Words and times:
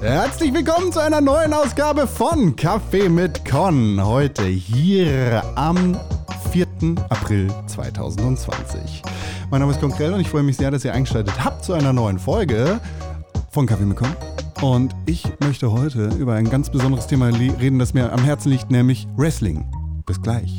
Herzlich 0.00 0.54
willkommen 0.54 0.92
zu 0.92 1.00
einer 1.00 1.20
neuen 1.20 1.52
Ausgabe 1.52 2.06
von 2.06 2.56
Kaffee 2.56 3.08
mit 3.08 3.44
Con. 3.44 4.02
Heute 4.02 4.44
hier 4.44 5.42
am 5.56 5.94
4. 6.52 6.66
April 7.10 7.52
2020. 7.66 9.02
Mein 9.50 9.60
Name 9.60 9.72
ist 9.72 9.80
Konkrell 9.80 10.14
und 10.14 10.20
ich 10.20 10.28
freue 10.28 10.42
mich 10.42 10.56
sehr, 10.56 10.70
dass 10.70 10.84
ihr 10.84 10.94
eingeschaltet 10.94 11.44
habt 11.44 11.64
zu 11.64 11.74
einer 11.74 11.92
neuen 11.92 12.18
Folge 12.18 12.80
von 13.50 13.66
Kaffee 13.66 13.84
mit 13.84 13.98
Con. 13.98 14.16
Und 14.62 14.96
ich 15.04 15.24
möchte 15.40 15.70
heute 15.70 16.08
über 16.18 16.34
ein 16.34 16.48
ganz 16.48 16.70
besonderes 16.70 17.06
Thema 17.06 17.26
reden, 17.26 17.78
das 17.78 17.92
mir 17.92 18.12
am 18.12 18.24
Herzen 18.24 18.50
liegt, 18.50 18.70
nämlich 18.70 19.06
Wrestling. 19.16 19.64
Bis 20.06 20.20
gleich. 20.22 20.58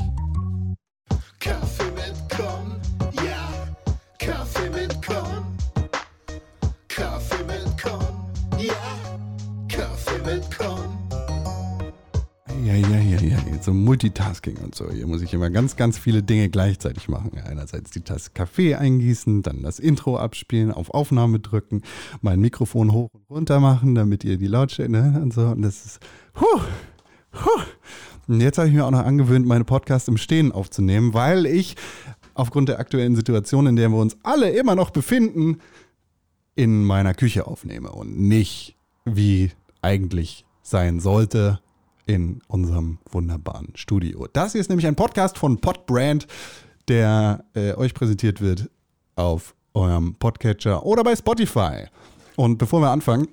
Ja, 12.71 12.78
ja, 12.78 13.00
ja, 13.00 13.20
ja, 13.21 13.61
so 13.61 13.74
Multitasking 13.74 14.56
und 14.60 14.75
so. 14.75 14.89
Hier 14.89 15.06
muss 15.06 15.21
ich 15.21 15.34
immer 15.34 15.50
ganz, 15.50 15.75
ganz 15.75 15.98
viele 15.98 16.24
Dinge 16.24 16.48
gleichzeitig 16.48 17.10
machen. 17.10 17.38
Einerseits 17.46 17.92
die 17.92 18.00
Tasse 18.00 18.32
Kaffee 18.34 18.75
eingießen, 18.75 19.42
dann 19.42 19.62
das 19.62 19.78
Intro 19.78 20.18
abspielen, 20.18 20.71
auf 20.71 20.89
Aufnahme 20.92 21.42
drücken, 21.42 21.82
mein 22.21 22.39
Mikrofon 22.39 22.93
hoch 22.93 23.10
und 23.12 23.29
runter 23.29 23.60
machen, 23.60 23.93
damit 23.93 24.24
ihr 24.24 24.38
die 24.38 24.48
Lautstärke 24.48 24.89
ne, 24.89 25.20
und 25.21 25.34
so. 25.34 25.48
Und 25.48 25.64
das 25.64 25.86
ist, 25.86 26.00
huh, 26.39 26.62
huh. 27.34 27.62
Und 28.29 28.39
jetzt 28.39 28.57
habe 28.57 28.70
ich 28.70 28.74
mir 28.74 28.86
auch 28.86 28.92
noch 28.92 29.04
angewöhnt, 29.04 29.46
meine 29.46 29.65
Podcasts 29.65 30.07
im 30.07 30.15
Stehen 30.15 30.54
aufzunehmen, 30.54 31.14
weil 31.14 31.46
ich 31.46 31.76
aufgrund 32.36 32.70
der 32.70 32.80
aktuellen 32.80 33.17
Situation, 33.17 33.67
in 33.67 33.76
der 33.76 33.90
wir 33.90 33.98
uns 33.98 34.16
alle 34.23 34.50
immer 34.50 34.76
noch 34.76 34.92
befinden, 34.92 35.58
in 36.56 36.86
meiner 36.86 37.16
Küche 37.16 37.48
aufnehme 37.48 37.92
und 37.92 38.17
nicht 38.17 38.78
wie 39.04 39.52
eigentlich 39.82 40.45
sein 40.62 41.02
sollte 41.02 41.60
in 42.06 42.42
unserem 42.48 43.00
wunderbaren 43.10 43.74
Studio. 43.76 44.28
Das 44.34 44.54
hier 44.54 44.62
ist 44.62 44.70
nämlich 44.70 44.88
ein 44.88 44.96
Podcast 44.96 45.38
von 45.38 45.60
Podbrand, 45.60 46.28
der 46.88 47.46
äh, 47.54 47.74
euch 47.74 47.94
präsentiert 47.94 48.42
wird 48.42 48.70
auf 49.16 49.56
eurem 49.74 50.16
Podcatcher 50.16 50.86
oder 50.86 51.04
bei 51.04 51.16
Spotify. 51.16 51.86
Und 52.36 52.58
bevor 52.58 52.82
wir 52.82 52.90
anfangen 52.90 53.28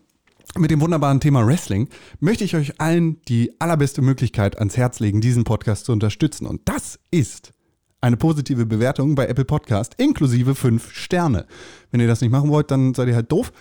mit 0.56 0.70
dem 0.70 0.80
wunderbaren 0.80 1.20
Thema 1.20 1.46
Wrestling, 1.46 1.88
möchte 2.20 2.44
ich 2.44 2.56
euch 2.56 2.80
allen 2.80 3.20
die 3.28 3.52
allerbeste 3.58 4.02
Möglichkeit 4.02 4.58
ans 4.58 4.76
Herz 4.76 5.00
legen, 5.00 5.20
diesen 5.20 5.44
Podcast 5.44 5.84
zu 5.84 5.92
unterstützen. 5.92 6.46
Und 6.46 6.62
das 6.64 6.98
ist 7.10 7.52
eine 8.00 8.16
positive 8.16 8.66
Bewertung 8.66 9.14
bei 9.14 9.26
Apple 9.26 9.44
Podcast 9.44 9.94
inklusive 9.98 10.54
5 10.54 10.92
Sterne. 10.92 11.46
Wenn 11.90 12.00
ihr 12.00 12.06
das 12.06 12.20
nicht 12.20 12.30
machen 12.30 12.50
wollt, 12.50 12.70
dann 12.70 12.94
seid 12.94 13.08
ihr 13.08 13.14
halt 13.14 13.30
doof. 13.30 13.52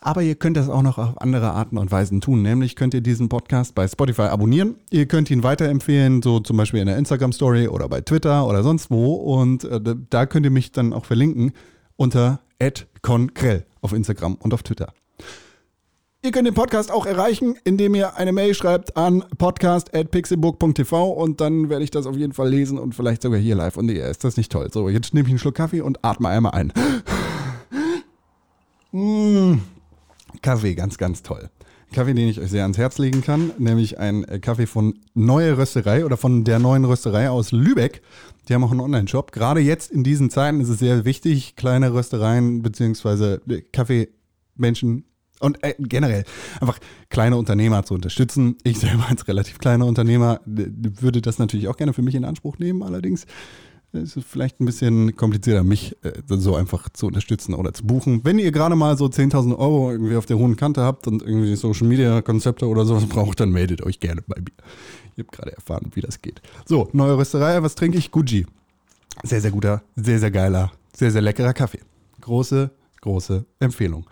Aber 0.00 0.22
ihr 0.22 0.34
könnt 0.34 0.56
das 0.56 0.68
auch 0.68 0.82
noch 0.82 0.98
auf 0.98 1.20
andere 1.20 1.50
Arten 1.50 1.78
und 1.78 1.90
Weisen 1.90 2.20
tun. 2.20 2.42
Nämlich 2.42 2.76
könnt 2.76 2.94
ihr 2.94 3.00
diesen 3.00 3.28
Podcast 3.28 3.74
bei 3.74 3.88
Spotify 3.88 4.22
abonnieren. 4.22 4.76
Ihr 4.90 5.06
könnt 5.06 5.30
ihn 5.30 5.42
weiterempfehlen, 5.42 6.22
so 6.22 6.40
zum 6.40 6.56
Beispiel 6.56 6.80
in 6.80 6.86
der 6.86 6.96
Instagram-Story 6.96 7.68
oder 7.68 7.88
bei 7.88 8.00
Twitter 8.02 8.46
oder 8.46 8.62
sonst 8.62 8.90
wo. 8.90 9.14
Und 9.14 9.64
äh, 9.64 9.80
da 10.10 10.26
könnt 10.26 10.46
ihr 10.46 10.52
mich 10.52 10.72
dann 10.72 10.92
auch 10.92 11.04
verlinken 11.04 11.52
unter 11.96 12.40
@conkrell 13.02 13.66
auf 13.80 13.92
Instagram 13.92 14.36
und 14.36 14.54
auf 14.54 14.62
Twitter. 14.62 14.92
Ihr 16.22 16.32
könnt 16.32 16.48
den 16.48 16.54
Podcast 16.54 16.90
auch 16.90 17.06
erreichen, 17.06 17.54
indem 17.62 17.94
ihr 17.94 18.16
eine 18.16 18.32
Mail 18.32 18.52
schreibt 18.54 18.96
an 18.96 19.24
podcast.pixelburg.tv 19.38 21.10
und 21.10 21.40
dann 21.40 21.68
werde 21.68 21.84
ich 21.84 21.90
das 21.90 22.06
auf 22.06 22.16
jeden 22.16 22.32
Fall 22.32 22.48
lesen 22.48 22.78
und 22.78 22.94
vielleicht 22.94 23.22
sogar 23.22 23.38
hier 23.38 23.54
live 23.54 23.76
und 23.76 23.88
ihr. 23.90 24.06
Ist 24.06 24.24
das 24.24 24.36
nicht 24.36 24.50
toll? 24.50 24.68
So, 24.72 24.88
jetzt 24.88 25.14
nehme 25.14 25.28
ich 25.28 25.32
einen 25.32 25.38
Schluck 25.38 25.54
Kaffee 25.54 25.82
und 25.82 26.04
atme 26.04 26.28
einmal 26.28 26.52
ein. 26.52 26.72
Mmh. 28.92 29.60
Kaffee, 30.42 30.74
ganz, 30.74 30.98
ganz 30.98 31.22
toll. 31.22 31.50
Kaffee, 31.92 32.14
den 32.14 32.28
ich 32.28 32.40
euch 32.40 32.50
sehr 32.50 32.62
ans 32.62 32.78
Herz 32.78 32.98
legen 32.98 33.22
kann, 33.22 33.52
nämlich 33.58 33.98
ein 33.98 34.24
äh, 34.24 34.38
Kaffee 34.38 34.66
von 34.66 34.94
Neue 35.14 35.56
Rösterei 35.56 36.04
oder 36.04 36.16
von 36.16 36.44
der 36.44 36.58
neuen 36.58 36.84
Rösterei 36.84 37.30
aus 37.30 37.52
Lübeck. 37.52 38.02
Die 38.48 38.54
haben 38.54 38.64
auch 38.64 38.70
einen 38.70 38.80
Online-Shop. 38.80 39.32
Gerade 39.32 39.60
jetzt 39.60 39.90
in 39.90 40.04
diesen 40.04 40.30
Zeiten 40.30 40.60
ist 40.60 40.68
es 40.68 40.78
sehr 40.78 41.04
wichtig, 41.04 41.56
kleine 41.56 41.92
Röstereien 41.92 42.62
bzw. 42.62 43.38
Kaffeemenschen 43.72 45.04
und 45.40 45.62
äh, 45.62 45.74
generell 45.78 46.24
einfach 46.60 46.78
kleine 47.08 47.36
Unternehmer 47.36 47.84
zu 47.84 47.94
unterstützen. 47.94 48.56
Ich 48.64 48.78
selber 48.78 49.06
als 49.08 49.28
relativ 49.28 49.58
kleiner 49.58 49.86
Unternehmer 49.86 50.40
würde 50.44 51.22
das 51.22 51.38
natürlich 51.38 51.68
auch 51.68 51.76
gerne 51.76 51.92
für 51.92 52.02
mich 52.02 52.14
in 52.14 52.24
Anspruch 52.24 52.58
nehmen. 52.58 52.82
Allerdings 52.82 53.26
ist 53.96 54.18
vielleicht 54.26 54.60
ein 54.60 54.66
bisschen 54.66 55.16
komplizierter, 55.16 55.64
mich 55.64 55.96
äh, 56.02 56.12
so 56.28 56.54
einfach 56.54 56.88
zu 56.90 57.06
unterstützen 57.06 57.54
oder 57.54 57.72
zu 57.72 57.84
buchen. 57.84 58.20
Wenn 58.24 58.38
ihr 58.38 58.52
gerade 58.52 58.76
mal 58.76 58.96
so 58.96 59.06
10.000 59.06 59.56
Euro 59.58 59.90
irgendwie 59.90 60.16
auf 60.16 60.26
der 60.26 60.38
hohen 60.38 60.56
Kante 60.56 60.82
habt 60.82 61.06
und 61.06 61.22
irgendwie 61.22 61.56
Social 61.56 61.86
Media 61.86 62.22
Konzepte 62.22 62.66
oder 62.66 62.84
sowas 62.84 63.06
braucht, 63.06 63.40
dann 63.40 63.50
meldet 63.50 63.82
euch 63.82 64.00
gerne 64.00 64.22
bei 64.26 64.40
mir. 64.40 64.52
Ich 65.14 65.24
habe 65.24 65.36
gerade 65.36 65.52
erfahren, 65.52 65.90
wie 65.94 66.00
das 66.00 66.20
geht. 66.20 66.42
So, 66.66 66.88
neue 66.92 67.16
Rösterei, 67.16 67.62
was 67.62 67.74
trinke 67.74 67.98
ich? 67.98 68.10
Gucci. 68.10 68.46
Sehr, 69.22 69.40
sehr 69.40 69.50
guter, 69.50 69.82
sehr, 69.96 70.18
sehr 70.18 70.30
geiler, 70.30 70.72
sehr, 70.94 71.10
sehr 71.10 71.22
leckerer 71.22 71.54
Kaffee. 71.54 71.80
Große, 72.20 72.70
große 73.00 73.46
Empfehlung. 73.60 74.06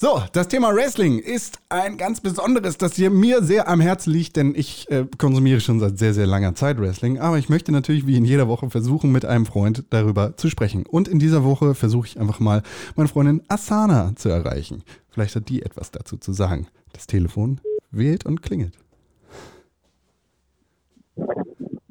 So, 0.00 0.22
das 0.30 0.46
Thema 0.46 0.72
Wrestling 0.72 1.18
ist 1.18 1.58
ein 1.70 1.96
ganz 1.96 2.20
besonderes, 2.20 2.78
das 2.78 2.94
hier 2.94 3.10
mir 3.10 3.42
sehr 3.42 3.66
am 3.66 3.80
Herzen 3.80 4.12
liegt, 4.12 4.36
denn 4.36 4.54
ich 4.54 4.88
äh, 4.92 5.06
konsumiere 5.18 5.60
schon 5.60 5.80
seit 5.80 5.98
sehr, 5.98 6.14
sehr 6.14 6.28
langer 6.28 6.54
Zeit 6.54 6.78
Wrestling. 6.78 7.18
Aber 7.18 7.36
ich 7.36 7.48
möchte 7.48 7.72
natürlich 7.72 8.06
wie 8.06 8.16
in 8.16 8.24
jeder 8.24 8.46
Woche 8.46 8.70
versuchen, 8.70 9.10
mit 9.10 9.24
einem 9.24 9.44
Freund 9.44 9.86
darüber 9.90 10.36
zu 10.36 10.50
sprechen. 10.50 10.86
Und 10.86 11.08
in 11.08 11.18
dieser 11.18 11.42
Woche 11.42 11.74
versuche 11.74 12.06
ich 12.06 12.20
einfach 12.20 12.38
mal 12.38 12.62
meine 12.94 13.08
Freundin 13.08 13.42
Asana 13.48 14.12
zu 14.14 14.28
erreichen. 14.28 14.84
Vielleicht 15.10 15.34
hat 15.34 15.48
die 15.48 15.62
etwas 15.62 15.90
dazu 15.90 16.16
zu 16.16 16.32
sagen. 16.32 16.68
Das 16.92 17.08
Telefon 17.08 17.60
wählt 17.90 18.24
und 18.24 18.40
klingelt. 18.40 18.78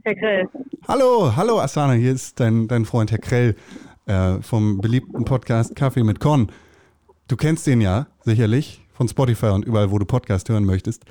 Herr 0.03 0.15
Grell. 0.15 0.49
Hallo, 0.87 1.35
hallo 1.35 1.59
Asana, 1.59 1.91
hier 1.91 2.13
ist 2.13 2.39
dein, 2.39 2.69
dein 2.69 2.85
Freund 2.85 3.11
Herr 3.11 3.19
Krell 3.19 3.57
äh, 4.05 4.41
vom 4.41 4.77
beliebten 4.77 5.25
Podcast 5.25 5.75
Kaffee 5.75 6.03
mit 6.03 6.21
Con. 6.21 6.49
Du 7.27 7.35
kennst 7.35 7.67
den 7.67 7.81
ja, 7.81 8.07
sicherlich, 8.21 8.81
von 8.93 9.07
Spotify 9.09 9.47
und 9.47 9.65
überall, 9.65 9.91
wo 9.91 9.99
du 9.99 10.05
Podcast 10.05 10.47
hören 10.49 10.63
möchtest. 10.63 11.03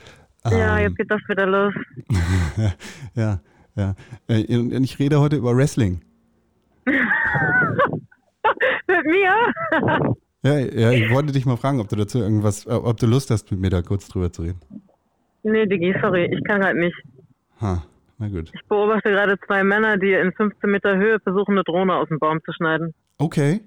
Ja, 0.44 0.78
Ähm, 0.78 0.84
jetzt 0.84 0.96
geht 0.96 1.10
das 1.10 1.20
wieder 1.28 1.46
los. 1.46 1.74
ja, 3.14 3.40
ja. 3.74 3.94
Äh, 4.28 4.56
und 4.56 4.72
Ich 4.82 4.98
rede 4.98 5.20
heute 5.20 5.36
über 5.36 5.54
Wrestling. 5.54 6.00
Mit 8.86 9.04
mir? 9.04 9.34
Ja, 10.42 10.58
ja, 10.58 10.90
ich 10.92 11.10
wollte 11.10 11.32
dich 11.32 11.44
mal 11.44 11.56
fragen, 11.56 11.80
ob 11.80 11.88
du 11.88 11.96
dazu 11.96 12.18
irgendwas, 12.20 12.64
äh, 12.66 12.70
ob 12.70 12.96
du 12.98 13.06
Lust 13.06 13.30
hast, 13.30 13.50
mit 13.50 13.60
mir 13.60 13.70
da 13.70 13.82
kurz 13.82 14.08
drüber 14.08 14.32
zu 14.32 14.42
reden. 14.42 14.60
nee, 15.42 15.66
Digi, 15.66 15.94
sorry, 16.00 16.30
ich 16.32 16.42
kann 16.44 16.64
halt 16.64 16.76
nicht. 16.76 16.96
Ha, 17.60 17.84
na 18.18 18.28
gut. 18.28 18.52
Ich 18.54 18.62
beobachte 18.68 19.10
gerade 19.10 19.36
zwei 19.46 19.64
Männer, 19.64 19.96
die 19.98 20.12
in 20.12 20.32
15 20.32 20.70
Meter 20.70 20.96
Höhe 20.96 21.18
versuchen, 21.20 21.52
eine 21.52 21.64
Drohne 21.64 21.94
aus 21.96 22.08
dem 22.08 22.18
Baum 22.20 22.38
zu 22.44 22.52
schneiden. 22.52 22.94
Okay. 23.18 23.60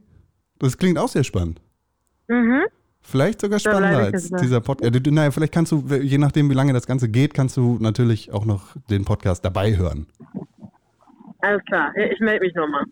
Das 0.59 0.77
klingt 0.77 0.97
auch 0.97 1.09
sehr 1.09 1.23
spannend. 1.23 1.61
Mhm. 2.29 2.61
Vielleicht 3.01 3.41
sogar 3.41 3.59
spannender 3.59 3.97
als 3.99 4.29
dieser 4.29 4.61
Podcast. 4.61 4.93
Ja, 4.93 5.11
naja, 5.11 5.31
vielleicht 5.31 5.53
kannst 5.53 5.71
du, 5.71 5.83
je 6.01 6.17
nachdem, 6.17 6.49
wie 6.49 6.53
lange 6.53 6.73
das 6.73 6.85
Ganze 6.85 7.09
geht, 7.09 7.33
kannst 7.33 7.57
du 7.57 7.77
natürlich 7.79 8.31
auch 8.31 8.45
noch 8.45 8.75
den 8.89 9.03
Podcast 9.03 9.43
dabei 9.43 9.75
hören. 9.77 10.05
Alles 11.39 11.63
klar, 11.65 11.91
ich 11.95 12.19
melde 12.19 12.45
mich 12.45 12.53
nochmal. 12.53 12.85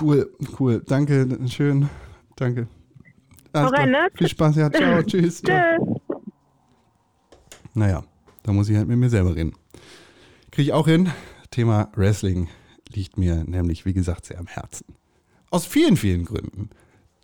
Cool, 0.00 0.30
cool. 0.58 0.82
Danke, 0.86 1.38
schön. 1.48 1.88
Danke. 2.36 2.68
Alles 3.52 3.72
rein, 3.72 3.90
ne? 3.90 4.08
Viel 4.14 4.28
Spaß, 4.28 4.56
ja. 4.56 4.70
Ciao, 4.72 5.02
tschüss. 5.02 5.42
Tschüss. 5.42 5.78
Naja, 7.74 8.04
da 8.44 8.52
muss 8.52 8.68
ich 8.68 8.76
halt 8.76 8.88
mit 8.88 8.98
mir 8.98 9.10
selber 9.10 9.34
reden. 9.34 9.52
Kriege 10.50 10.70
ich 10.70 10.72
auch 10.72 10.86
hin. 10.86 11.10
Thema 11.50 11.90
Wrestling 11.94 12.48
liegt 12.92 13.18
mir 13.18 13.44
nämlich, 13.44 13.84
wie 13.84 13.92
gesagt, 13.92 14.26
sehr 14.26 14.38
am 14.38 14.46
Herzen. 14.46 14.86
Aus 15.50 15.66
vielen, 15.66 15.96
vielen 15.96 16.24
Gründen. 16.24 16.70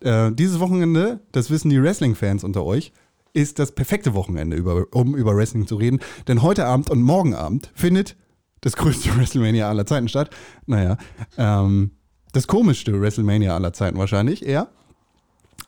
Äh, 0.01 0.31
dieses 0.33 0.59
Wochenende, 0.59 1.19
das 1.31 1.49
wissen 1.49 1.69
die 1.69 1.81
Wrestling-Fans 1.81 2.43
unter 2.43 2.63
euch, 2.63 2.91
ist 3.33 3.59
das 3.59 3.73
perfekte 3.73 4.13
Wochenende, 4.13 4.55
über, 4.55 4.85
um 4.91 5.15
über 5.15 5.35
Wrestling 5.35 5.67
zu 5.67 5.75
reden. 5.75 5.99
Denn 6.27 6.41
heute 6.41 6.65
Abend 6.65 6.89
und 6.89 7.01
morgen 7.01 7.33
Abend 7.35 7.71
findet 7.75 8.15
das 8.61 8.75
größte 8.75 9.15
WrestleMania 9.17 9.67
aller 9.69 9.85
Zeiten 9.85 10.07
statt. 10.07 10.29
Naja, 10.65 10.97
ähm, 11.37 11.91
das 12.31 12.47
komischste 12.47 12.99
WrestleMania 12.99 13.53
aller 13.55 13.73
Zeiten 13.73 13.97
wahrscheinlich 13.97 14.45
eher, 14.45 14.69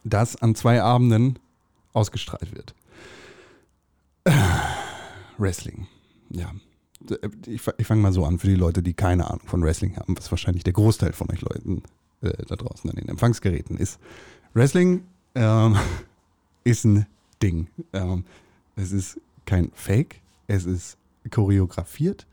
das 0.03 0.35
an 0.41 0.56
zwei 0.56 0.81
Abenden 0.81 1.39
ausgestrahlt 1.94 2.56
wird. 2.56 2.74
Wrestling. 5.38 5.88
Ja. 6.29 6.51
Ich, 7.45 7.62
fa- 7.62 7.74
ich 7.77 7.88
fange 7.88 8.01
mal 8.01 8.12
so 8.12 8.25
an 8.25 8.39
für 8.39 8.47
die 8.47 8.56
Leute, 8.56 8.81
die 8.83 8.94
keine 8.94 9.29
Ahnung 9.29 9.45
von 9.47 9.63
Wrestling 9.63 9.95
haben, 9.95 10.18
was 10.18 10.31
wahrscheinlich 10.31 10.63
der 10.63 10.74
Großteil 10.74 11.13
von 11.13 11.29
euch 11.31 11.41
Leuten 11.41 11.83
äh, 12.21 12.31
da 12.47 12.55
draußen 12.55 12.89
an 12.89 12.95
den 12.95 13.09
Empfangsgeräten 13.09 13.77
ist. 13.77 13.99
Wrestling 14.53 15.03
ähm, 15.35 15.75
ist 16.63 16.85
ein 16.85 17.05
Ding. 17.41 17.67
Ähm, 17.93 18.25
es 18.75 18.91
ist 18.91 19.19
kein 19.45 19.71
Fake, 19.73 20.21
es 20.47 20.65
ist 20.65 20.97
choreografiert 21.31 22.27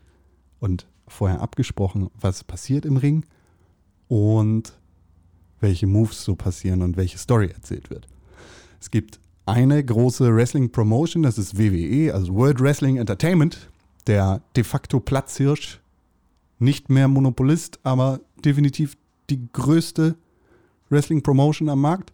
und 0.59 0.87
vorher 1.07 1.41
abgesprochen, 1.41 2.09
was 2.19 2.43
passiert 2.43 2.85
im 2.85 2.97
Ring. 2.97 3.25
Und 4.07 4.73
welche 5.59 5.87
Moves 5.87 6.23
so 6.23 6.35
passieren 6.35 6.81
und 6.81 6.95
welche 6.95 7.17
Story 7.17 7.47
erzählt 7.47 7.89
wird. 7.89 8.07
Es 8.79 8.91
gibt 8.91 9.19
eine 9.45 9.83
große 9.83 10.35
Wrestling-Promotion, 10.35 11.23
das 11.23 11.37
ist 11.37 11.57
WWE, 11.57 12.13
also 12.13 12.33
World 12.33 12.59
Wrestling 12.61 12.97
Entertainment, 12.97 13.69
der 14.07 14.41
de 14.55 14.63
facto 14.63 14.99
Platzhirsch, 14.99 15.79
nicht 16.59 16.89
mehr 16.89 17.07
Monopolist, 17.07 17.79
aber 17.83 18.21
definitiv 18.43 18.95
die 19.29 19.47
größte 19.51 20.15
Wrestling-Promotion 20.89 21.69
am 21.69 21.81
Markt, 21.81 22.13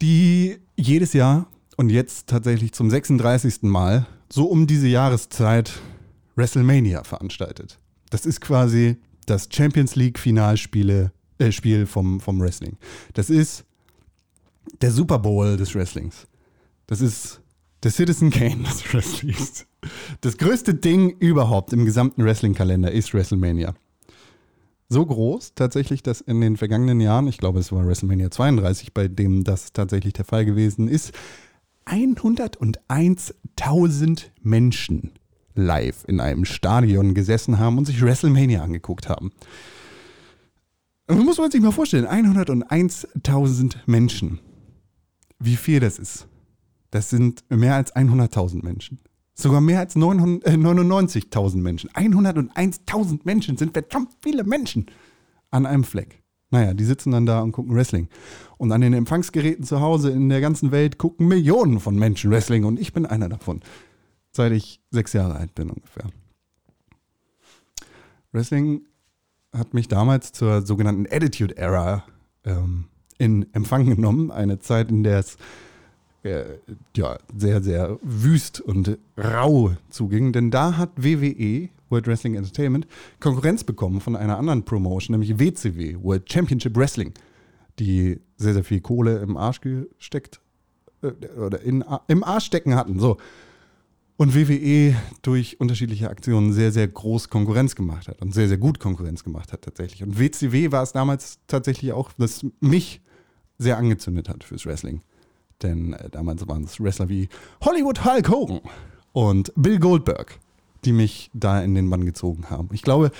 die 0.00 0.58
jedes 0.76 1.12
Jahr 1.12 1.46
und 1.76 1.90
jetzt 1.90 2.28
tatsächlich 2.28 2.72
zum 2.72 2.90
36. 2.90 3.62
Mal 3.62 4.06
so 4.28 4.46
um 4.46 4.66
diese 4.66 4.88
Jahreszeit 4.88 5.72
WrestleMania 6.36 7.04
veranstaltet. 7.04 7.78
Das 8.10 8.26
ist 8.26 8.40
quasi 8.40 8.96
das 9.26 9.48
Champions 9.50 9.96
League 9.96 10.18
Finalspiele 10.18 11.12
äh, 11.38 11.86
vom, 11.86 12.20
vom 12.20 12.40
Wrestling. 12.40 12.76
Das 13.14 13.30
ist 13.30 13.64
der 14.80 14.90
Super 14.90 15.18
Bowl 15.18 15.56
des 15.56 15.74
Wrestlings. 15.74 16.26
Das 16.86 17.00
ist 17.00 17.40
der 17.82 17.90
Citizen 17.90 18.30
Kane 18.30 18.62
des 18.62 18.82
Wrestlings. 18.92 19.66
Das 20.20 20.38
größte 20.38 20.74
Ding 20.74 21.10
überhaupt 21.18 21.72
im 21.72 21.84
gesamten 21.84 22.24
Wrestling-Kalender 22.24 22.90
ist 22.90 23.12
WrestleMania. 23.12 23.74
So 24.94 25.04
groß 25.04 25.52
tatsächlich, 25.56 26.04
dass 26.04 26.20
in 26.20 26.40
den 26.40 26.56
vergangenen 26.56 27.00
Jahren, 27.00 27.26
ich 27.26 27.38
glaube 27.38 27.58
es 27.58 27.72
war 27.72 27.84
WrestleMania 27.84 28.30
32, 28.30 28.94
bei 28.94 29.08
dem 29.08 29.42
das 29.42 29.72
tatsächlich 29.72 30.12
der 30.12 30.24
Fall 30.24 30.44
gewesen 30.44 30.86
ist, 30.86 31.10
101.000 31.86 34.26
Menschen 34.40 35.10
live 35.56 36.04
in 36.06 36.20
einem 36.20 36.44
Stadion 36.44 37.12
gesessen 37.12 37.58
haben 37.58 37.76
und 37.76 37.86
sich 37.86 38.00
WrestleMania 38.00 38.62
angeguckt 38.62 39.08
haben. 39.08 39.32
Das 41.08 41.18
muss 41.18 41.38
man 41.38 41.50
sich 41.50 41.60
mal 41.60 41.72
vorstellen, 41.72 42.06
101.000 42.06 43.78
Menschen. 43.86 44.38
Wie 45.40 45.56
viel 45.56 45.80
das 45.80 45.98
ist. 45.98 46.28
Das 46.92 47.10
sind 47.10 47.42
mehr 47.50 47.74
als 47.74 47.96
100.000 47.96 48.64
Menschen. 48.64 49.00
Sogar 49.34 49.60
mehr 49.60 49.80
als 49.80 49.96
99.000 49.96 51.56
Menschen. 51.56 51.90
101.000 51.90 53.20
Menschen 53.24 53.56
sind 53.56 53.72
verdammt 53.72 54.10
viele 54.22 54.44
Menschen 54.44 54.86
an 55.50 55.66
einem 55.66 55.84
Fleck. 55.84 56.22
Naja, 56.50 56.72
die 56.72 56.84
sitzen 56.84 57.10
dann 57.10 57.26
da 57.26 57.40
und 57.40 57.50
gucken 57.50 57.74
Wrestling. 57.74 58.08
Und 58.58 58.70
an 58.70 58.80
den 58.80 58.92
Empfangsgeräten 58.92 59.64
zu 59.64 59.80
Hause 59.80 60.10
in 60.10 60.28
der 60.28 60.40
ganzen 60.40 60.70
Welt 60.70 60.98
gucken 60.98 61.26
Millionen 61.26 61.80
von 61.80 61.96
Menschen 61.96 62.30
Wrestling 62.30 62.64
und 62.64 62.78
ich 62.78 62.92
bin 62.92 63.06
einer 63.06 63.28
davon. 63.28 63.60
Seit 64.30 64.52
ich 64.52 64.80
sechs 64.90 65.12
Jahre 65.12 65.34
alt 65.34 65.54
bin 65.56 65.70
ungefähr. 65.70 66.04
Wrestling 68.30 68.82
hat 69.52 69.74
mich 69.74 69.88
damals 69.88 70.30
zur 70.32 70.62
sogenannten 70.62 71.06
Attitude 71.10 71.56
Era 71.56 72.04
ähm, 72.44 72.84
in 73.18 73.52
Empfang 73.52 73.86
genommen. 73.86 74.30
Eine 74.30 74.60
Zeit, 74.60 74.90
in 74.90 75.02
der 75.02 75.18
es 75.18 75.34
äh, 75.34 75.38
ja, 76.24 77.18
sehr, 77.36 77.62
sehr 77.62 77.98
wüst 78.02 78.60
und 78.60 78.98
rau 79.16 79.74
zuging. 79.90 80.32
Denn 80.32 80.50
da 80.50 80.76
hat 80.76 80.90
WWE, 80.96 81.68
World 81.90 82.06
Wrestling 82.06 82.34
Entertainment, 82.34 82.86
Konkurrenz 83.20 83.62
bekommen 83.62 84.00
von 84.00 84.16
einer 84.16 84.38
anderen 84.38 84.64
Promotion, 84.64 85.12
nämlich 85.12 85.38
WCW, 85.38 85.96
World 86.02 86.30
Championship 86.32 86.76
Wrestling, 86.76 87.12
die 87.78 88.20
sehr, 88.36 88.54
sehr 88.54 88.64
viel 88.64 88.80
Kohle 88.80 89.18
im 89.18 89.36
Arsch 89.36 89.60
gesteckt 89.60 90.40
äh, 91.02 91.12
oder 91.38 91.60
in, 91.60 91.84
im 92.08 92.24
Arsch 92.24 92.46
stecken 92.46 92.74
hatten. 92.74 92.98
So. 92.98 93.18
Und 94.16 94.34
WWE 94.34 94.94
durch 95.22 95.60
unterschiedliche 95.60 96.08
Aktionen 96.08 96.52
sehr, 96.52 96.72
sehr 96.72 96.88
groß 96.88 97.28
Konkurrenz 97.28 97.74
gemacht 97.74 98.08
hat 98.08 98.22
und 98.22 98.32
sehr, 98.32 98.48
sehr 98.48 98.58
gut 98.58 98.78
Konkurrenz 98.78 99.24
gemacht 99.24 99.52
hat 99.52 99.62
tatsächlich. 99.62 100.02
Und 100.04 100.18
WCW 100.18 100.72
war 100.72 100.84
es 100.84 100.92
damals 100.92 101.40
tatsächlich 101.48 101.92
auch, 101.92 102.12
das 102.16 102.46
mich 102.60 103.02
sehr 103.58 103.76
angezündet 103.76 104.28
hat 104.28 104.44
fürs 104.44 104.64
Wrestling. 104.66 105.02
Denn 105.64 105.94
äh, 105.94 106.10
damals 106.10 106.46
waren 106.46 106.62
es 106.62 106.80
Wrestler 106.80 107.08
wie 107.08 107.28
Hollywood 107.64 108.04
Hulk 108.04 108.28
Hogan 108.28 108.60
und 109.12 109.52
Bill 109.56 109.80
Goldberg, 109.80 110.38
die 110.84 110.92
mich 110.92 111.30
da 111.32 111.60
in 111.62 111.74
den 111.74 111.88
Bann 111.88 112.04
gezogen 112.04 112.50
haben. 112.50 112.68
Ich 112.72 112.82
glaube, 112.82 113.10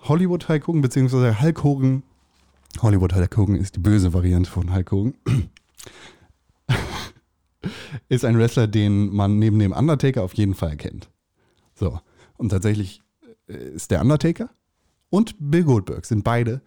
Hollywood 0.00 0.48
Hulk 0.48 0.66
Hogan, 0.66 0.80
beziehungsweise 0.80 1.40
Hulk 1.40 1.62
Hogan, 1.62 2.02
Hollywood 2.80 3.14
Hulk 3.14 3.36
Hogan 3.36 3.56
ist 3.56 3.76
die 3.76 3.80
böse 3.80 4.14
Variante 4.14 4.50
von 4.50 4.74
Hulk 4.74 4.90
Hogan, 4.90 5.14
ist 8.08 8.24
ein 8.24 8.38
Wrestler, 8.38 8.66
den 8.66 9.14
man 9.14 9.38
neben 9.38 9.58
dem 9.58 9.72
Undertaker 9.72 10.22
auf 10.22 10.34
jeden 10.34 10.54
Fall 10.54 10.76
kennt. 10.76 11.10
So. 11.74 12.00
Und 12.38 12.48
tatsächlich 12.48 13.02
äh, 13.48 13.74
ist 13.74 13.90
der 13.90 14.00
Undertaker 14.00 14.48
und 15.10 15.36
Bill 15.38 15.64
Goldberg 15.64 16.06
sind 16.06 16.24
beide 16.24 16.62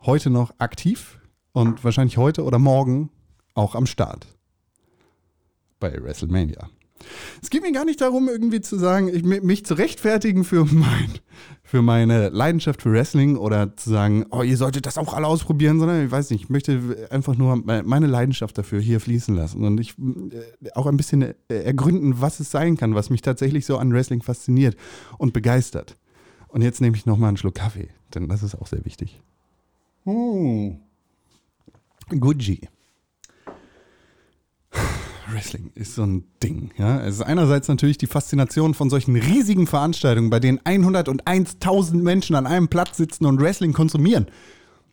heute 0.00 0.28
noch 0.28 0.52
aktiv 0.58 1.20
und 1.52 1.84
wahrscheinlich 1.84 2.16
heute 2.16 2.42
oder 2.42 2.58
morgen 2.58 3.10
auch 3.54 3.76
am 3.76 3.86
Start 3.86 4.26
bei 5.80 6.02
WrestleMania. 6.02 6.68
Es 7.42 7.50
geht 7.50 7.62
mir 7.62 7.72
gar 7.72 7.84
nicht 7.84 8.00
darum, 8.00 8.28
irgendwie 8.28 8.60
zu 8.60 8.78
sagen, 8.78 9.08
ich, 9.08 9.22
mich 9.22 9.66
zu 9.66 9.74
rechtfertigen 9.74 10.44
für, 10.44 10.64
mein, 10.64 11.10
für 11.62 11.82
meine 11.82 12.30
Leidenschaft 12.30 12.82
für 12.82 12.92
Wrestling 12.92 13.36
oder 13.36 13.76
zu 13.76 13.90
sagen, 13.90 14.24
oh, 14.30 14.42
ihr 14.42 14.56
solltet 14.56 14.86
das 14.86 14.98
auch 14.98 15.12
alle 15.12 15.26
ausprobieren, 15.26 15.78
sondern 15.78 16.06
ich 16.06 16.10
weiß 16.10 16.30
nicht, 16.30 16.44
ich 16.44 16.48
möchte 16.48 17.08
einfach 17.10 17.36
nur 17.36 17.56
meine 17.56 18.06
Leidenschaft 18.06 18.56
dafür 18.56 18.80
hier 18.80 19.00
fließen 19.00 19.34
lassen 19.34 19.64
und 19.64 19.78
ich 19.78 19.94
äh, 19.98 20.70
auch 20.74 20.86
ein 20.86 20.96
bisschen 20.96 21.22
äh, 21.22 21.34
ergründen, 21.48 22.20
was 22.20 22.40
es 22.40 22.50
sein 22.50 22.76
kann, 22.76 22.94
was 22.94 23.10
mich 23.10 23.22
tatsächlich 23.22 23.66
so 23.66 23.76
an 23.76 23.92
Wrestling 23.92 24.22
fasziniert 24.22 24.76
und 25.18 25.32
begeistert. 25.32 25.96
Und 26.48 26.62
jetzt 26.62 26.80
nehme 26.80 26.96
ich 26.96 27.04
nochmal 27.04 27.28
einen 27.28 27.36
Schluck 27.36 27.56
Kaffee, 27.56 27.90
denn 28.14 28.28
das 28.28 28.42
ist 28.42 28.54
auch 28.54 28.66
sehr 28.66 28.84
wichtig. 28.84 29.20
Hm. 30.04 30.78
Gucci. 32.08 32.68
Wrestling 35.32 35.70
ist 35.74 35.94
so 35.94 36.04
ein 36.04 36.24
Ding. 36.42 36.70
Ja? 36.78 37.00
Es 37.00 37.16
ist 37.16 37.22
einerseits 37.22 37.68
natürlich 37.68 37.98
die 37.98 38.06
Faszination 38.06 38.74
von 38.74 38.90
solchen 38.90 39.16
riesigen 39.16 39.66
Veranstaltungen, 39.66 40.30
bei 40.30 40.40
denen 40.40 40.58
101.000 40.60 41.94
Menschen 42.02 42.36
an 42.36 42.46
einem 42.46 42.68
Platz 42.68 42.96
sitzen 42.96 43.26
und 43.26 43.40
Wrestling 43.40 43.72
konsumieren. 43.72 44.26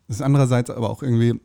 Das 0.07 0.17
ist 0.17 0.21
andererseits 0.21 0.69
aber 0.69 0.89
auch 0.89 1.03
irgendwie 1.03 1.39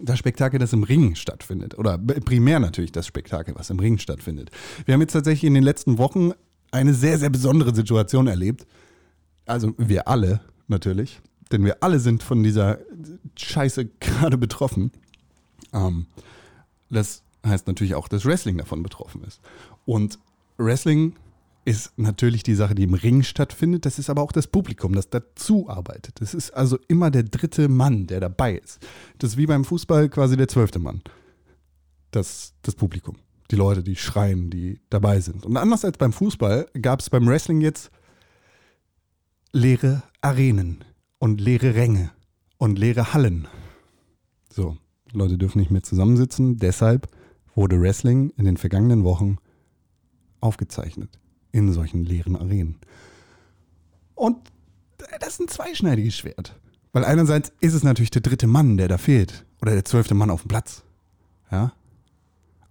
das 0.00 0.18
Spektakel, 0.18 0.58
das 0.58 0.72
im 0.72 0.82
Ring 0.82 1.14
stattfindet. 1.14 1.78
Oder 1.78 1.98
primär 1.98 2.60
natürlich 2.60 2.92
das 2.92 3.06
Spektakel, 3.06 3.54
was 3.54 3.70
im 3.70 3.78
Ring 3.78 3.98
stattfindet. 3.98 4.50
Wir 4.86 4.94
haben 4.94 5.00
jetzt 5.00 5.12
tatsächlich 5.12 5.44
in 5.44 5.54
den 5.54 5.62
letzten 5.62 5.98
Wochen 5.98 6.32
eine 6.70 6.94
sehr, 6.94 7.18
sehr 7.18 7.30
besondere 7.30 7.74
Situation 7.74 8.26
erlebt. 8.26 8.66
Also 9.44 9.74
wir 9.76 10.08
alle 10.08 10.40
natürlich, 10.68 11.20
denn 11.50 11.64
wir 11.64 11.82
alle 11.82 12.00
sind 12.00 12.22
von 12.22 12.42
dieser 12.42 12.78
Scheiße 13.36 13.86
gerade 14.00 14.38
betroffen. 14.38 14.92
Ähm, 15.74 16.06
das 16.88 17.22
heißt 17.44 17.66
natürlich 17.66 17.94
auch, 17.94 18.08
dass 18.08 18.24
Wrestling 18.24 18.58
davon 18.58 18.82
betroffen 18.82 19.22
ist. 19.24 19.40
Und 19.84 20.18
Wrestling 20.58 21.14
ist 21.64 21.96
natürlich 21.96 22.42
die 22.42 22.54
Sache, 22.54 22.74
die 22.74 22.82
im 22.82 22.94
Ring 22.94 23.22
stattfindet. 23.22 23.86
Das 23.86 23.98
ist 23.98 24.10
aber 24.10 24.22
auch 24.22 24.32
das 24.32 24.46
Publikum, 24.46 24.94
das 24.94 25.10
dazu 25.10 25.68
arbeitet. 25.68 26.20
Das 26.20 26.34
ist 26.34 26.50
also 26.50 26.78
immer 26.88 27.10
der 27.10 27.22
dritte 27.22 27.68
Mann, 27.68 28.06
der 28.06 28.20
dabei 28.20 28.54
ist. 28.54 28.84
Das 29.18 29.32
ist 29.32 29.36
wie 29.36 29.46
beim 29.46 29.64
Fußball 29.64 30.08
quasi 30.08 30.36
der 30.36 30.48
zwölfte 30.48 30.78
Mann. 30.78 31.02
Das, 32.10 32.54
das 32.62 32.74
Publikum. 32.74 33.16
Die 33.50 33.56
Leute, 33.56 33.82
die 33.82 33.96
schreien, 33.96 34.50
die 34.50 34.80
dabei 34.90 35.20
sind. 35.20 35.46
Und 35.46 35.56
anders 35.56 35.84
als 35.84 35.98
beim 35.98 36.12
Fußball 36.12 36.66
gab 36.80 37.00
es 37.00 37.10
beim 37.10 37.26
Wrestling 37.26 37.60
jetzt 37.60 37.90
leere 39.52 40.02
Arenen 40.20 40.84
und 41.18 41.40
leere 41.40 41.74
Ränge 41.74 42.10
und 42.58 42.78
leere 42.78 43.12
Hallen. 43.12 43.46
So, 44.50 44.76
Leute 45.12 45.38
dürfen 45.38 45.58
nicht 45.58 45.70
mehr 45.70 45.82
zusammensitzen. 45.82 46.56
Deshalb 46.56 47.08
wurde 47.54 47.80
Wrestling 47.80 48.30
in 48.36 48.44
den 48.44 48.56
vergangenen 48.56 49.04
Wochen 49.04 49.38
aufgezeichnet 50.40 51.18
in 51.52 51.72
solchen 51.72 52.04
leeren 52.04 52.36
Arenen. 52.36 52.78
Und 54.14 54.38
das 55.20 55.34
ist 55.34 55.40
ein 55.40 55.48
zweischneidiges 55.48 56.16
Schwert. 56.16 56.58
Weil 56.92 57.04
einerseits 57.04 57.52
ist 57.60 57.74
es 57.74 57.82
natürlich 57.82 58.10
der 58.10 58.22
dritte 58.22 58.46
Mann, 58.46 58.76
der 58.76 58.88
da 58.88 58.98
fehlt. 58.98 59.46
Oder 59.60 59.72
der 59.72 59.84
zwölfte 59.84 60.14
Mann 60.14 60.30
auf 60.30 60.42
dem 60.42 60.48
Platz. 60.48 60.82
Ja. 61.50 61.72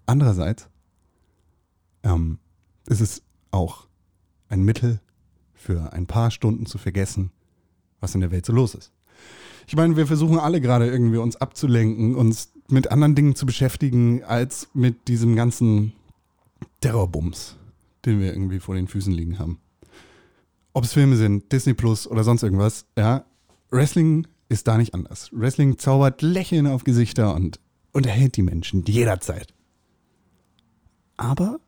Andererseits 0.06 0.70
ähm, 2.04 2.40
ist 2.88 3.02
es 3.02 3.24
auch 3.52 3.88
ein 4.50 4.64
Mittel 4.64 5.00
für 5.54 5.94
ein 5.94 6.08
paar 6.08 6.32
Stunden 6.32 6.66
zu 6.66 6.78
vergessen, 6.78 7.32
was 8.00 8.16
in 8.16 8.22
der 8.22 8.32
Welt 8.32 8.46
so 8.46 8.54
los 8.54 8.76
ist. 8.76 8.92
Ich 9.68 9.76
meine, 9.76 9.96
wir 9.96 10.08
versuchen 10.08 10.40
alle 10.40 10.60
gerade 10.60 10.90
irgendwie 10.90 11.18
uns 11.18 11.36
abzulenken, 11.38 12.16
uns 12.16 12.52
mit 12.72 12.92
anderen 12.92 13.16
Dingen 13.16 13.36
zu 13.36 13.46
beschäftigen, 13.46 14.24
als 14.24 14.70
mit 14.74 15.08
diesem 15.08 15.36
ganzen 15.36 15.94
Terrorbums, 16.82 17.56
den 18.06 18.20
wir 18.20 18.34
irgendwie 18.34 18.60
vor 18.60 18.76
den 18.76 18.88
Füßen 18.88 19.14
liegen 19.14 19.40
haben. 19.40 19.60
Ob 20.74 20.84
es 20.84 20.94
Filme 20.94 21.18
sind, 21.18 21.52
Disney 21.52 21.74
Plus 21.74 22.08
oder 22.08 22.24
sonst 22.24 22.44
irgendwas, 22.44 22.86
ja, 22.98 23.26
Wrestling 23.70 24.28
ist 24.50 24.68
da 24.68 24.78
nicht 24.78 24.94
anders. 24.94 25.30
Wrestling 25.32 25.78
zaubert 25.78 26.22
Lächeln 26.22 26.68
auf 26.68 26.84
Gesichter 26.84 27.36
und 27.36 27.60
unterhält 27.92 28.38
die 28.38 28.42
Menschen 28.42 28.84
jederzeit. 28.86 29.54
Aber 31.18 31.60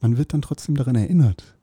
man 0.00 0.16
wird 0.16 0.32
dann 0.32 0.42
trotzdem 0.42 0.76
daran 0.76 0.96
erinnert, 0.96 1.58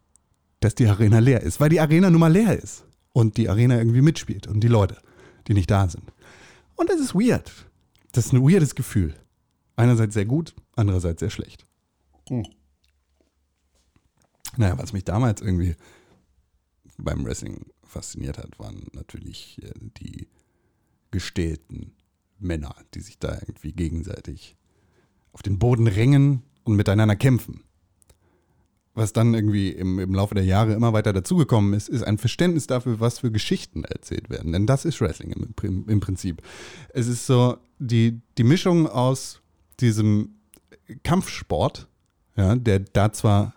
dass 0.60 0.76
die 0.76 0.88
Arena 0.88 1.20
leer 1.20 1.42
ist, 1.42 1.60
weil 1.60 1.70
die 1.70 1.80
Arena 1.80 2.10
nun 2.10 2.20
mal 2.20 2.32
leer 2.32 2.58
ist 2.58 2.86
und 3.14 3.38
die 3.38 3.50
Arena 3.50 3.78
irgendwie 3.78 4.02
mitspielt 4.02 4.48
und 4.48 4.62
die 4.62 4.68
Leute, 4.68 4.98
die 5.48 5.54
nicht 5.54 5.72
da 5.72 5.88
sind. 5.90 6.04
Und 6.76 6.90
das 6.90 7.00
ist 7.00 7.16
weird. 7.16 7.52
Das 8.18 8.26
ist 8.26 8.34
ein 8.34 8.42
weirdes 8.42 8.74
Gefühl. 8.74 9.14
Einerseits 9.76 10.16
sehr 10.16 10.26
gut, 10.26 10.56
andererseits 10.76 11.20
sehr 11.20 11.30
schlecht. 11.30 11.68
Naja, 14.58 14.76
was 14.80 14.92
mich 14.92 15.04
damals 15.04 15.40
irgendwie 15.40 15.76
beim 16.98 17.24
Wrestling 17.24 17.68
fasziniert 17.84 18.40
hat, 18.40 18.58
waren 18.58 18.88
natürlich 18.94 19.62
äh, 19.62 19.72
die 20.00 20.28
gestählten 21.12 21.94
Männer, 22.40 22.76
die 22.96 23.02
sich 23.02 23.20
da 23.20 23.36
irgendwie 23.36 23.74
gegenseitig 23.74 24.58
auf 25.32 25.44
den 25.44 25.60
Boden 25.60 25.86
ringen 25.86 26.42
und 26.64 26.76
miteinander 26.76 27.16
kämpfen. 27.16 27.66
Was 28.96 29.14
dann 29.14 29.36
irgendwie 29.36 29.70
im, 29.70 30.00
im 30.00 30.16
Laufe 30.16 30.34
der 30.34 30.44
Jahre 30.44 30.74
immer 30.74 30.92
weiter 30.92 31.14
dazugekommen 31.14 31.76
ist, 31.76 31.88
ist 31.88 32.02
ein 32.02 32.18
Verständnis 32.18 32.66
dafür, 32.66 33.00
was 33.00 33.20
für 33.20 33.32
Geschichten 33.32 33.84
erzählt 33.84 34.32
werden. 34.32 34.54
Denn 34.54 34.66
das 34.66 34.86
ist 34.86 35.02
Wrestling 35.02 35.54
im, 35.62 35.88
im 35.88 36.00
Prinzip. 36.00 36.42
Es 36.96 37.06
ist 37.06 37.28
so 37.28 37.60
die, 37.80 38.20
die 38.38 38.44
Mischung 38.44 38.88
aus 38.88 39.42
diesem 39.80 40.36
Kampfsport, 41.04 41.88
ja, 42.36 42.56
der 42.56 42.80
da 42.80 43.12
zwar 43.12 43.54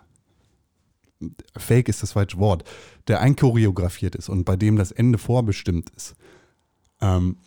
Fake 1.55 1.87
ist 1.87 2.01
das 2.01 2.13
falsche 2.13 2.39
Wort, 2.39 2.63
der 3.07 3.21
einchoreografiert 3.21 4.15
ist 4.15 4.29
und 4.29 4.43
bei 4.43 4.55
dem 4.55 4.75
das 4.75 4.91
Ende 4.91 5.17
vorbestimmt 5.17 5.91
ist. 5.95 6.15
Ähm, 6.99 7.37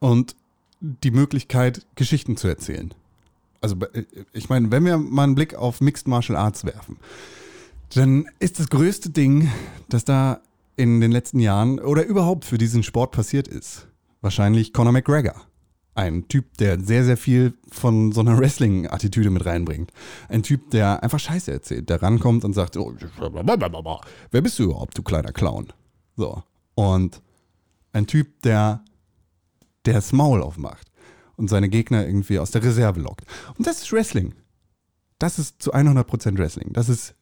und 0.00 0.36
die 0.80 1.10
Möglichkeit, 1.10 1.86
Geschichten 1.94 2.36
zu 2.36 2.48
erzählen. 2.48 2.92
Also, 3.60 3.76
äh, 3.92 4.04
ich 4.32 4.48
meine, 4.48 4.70
wenn 4.70 4.84
wir 4.84 4.98
mal 4.98 5.24
einen 5.24 5.34
Blick 5.34 5.54
auf 5.54 5.80
Mixed 5.80 6.08
Martial 6.08 6.36
Arts 6.36 6.64
werfen, 6.64 6.98
dann 7.94 8.26
ist 8.38 8.58
das 8.58 8.68
größte 8.68 9.10
Ding, 9.10 9.50
das 9.88 10.04
da 10.04 10.40
in 10.76 11.00
den 11.00 11.12
letzten 11.12 11.38
Jahren 11.38 11.78
oder 11.78 12.04
überhaupt 12.04 12.44
für 12.44 12.58
diesen 12.58 12.82
Sport 12.82 13.12
passiert 13.12 13.48
ist, 13.48 13.86
wahrscheinlich 14.22 14.72
Conor 14.72 14.92
McGregor. 14.92 15.34
Ein 15.94 16.26
Typ, 16.28 16.56
der 16.56 16.80
sehr, 16.80 17.04
sehr 17.04 17.18
viel 17.18 17.52
von 17.70 18.12
so 18.12 18.20
einer 18.20 18.38
Wrestling-Attitüde 18.38 19.28
mit 19.28 19.44
reinbringt. 19.44 19.92
Ein 20.30 20.42
Typ, 20.42 20.70
der 20.70 21.02
einfach 21.02 21.18
Scheiße 21.18 21.52
erzählt, 21.52 21.90
der 21.90 22.00
rankommt 22.00 22.44
und 22.44 22.54
sagt, 22.54 22.78
oh, 22.78 22.94
wer 24.30 24.40
bist 24.40 24.58
du 24.58 24.62
überhaupt, 24.62 24.96
du 24.96 25.02
kleiner 25.02 25.32
Clown? 25.32 25.68
So. 26.16 26.42
Und 26.74 27.20
ein 27.92 28.06
Typ, 28.06 28.40
der, 28.40 28.82
der 29.84 29.94
das 29.94 30.12
Maul 30.12 30.42
aufmacht 30.42 30.90
und 31.36 31.48
seine 31.48 31.68
Gegner 31.68 32.06
irgendwie 32.06 32.38
aus 32.38 32.52
der 32.52 32.62
Reserve 32.62 33.00
lockt. 33.00 33.26
Und 33.58 33.66
das 33.66 33.82
ist 33.82 33.92
Wrestling. 33.92 34.34
Das 35.18 35.38
ist 35.38 35.60
zu 35.60 35.74
100% 35.74 36.38
Wrestling. 36.38 36.72
Das 36.72 36.88
ist 36.88 37.14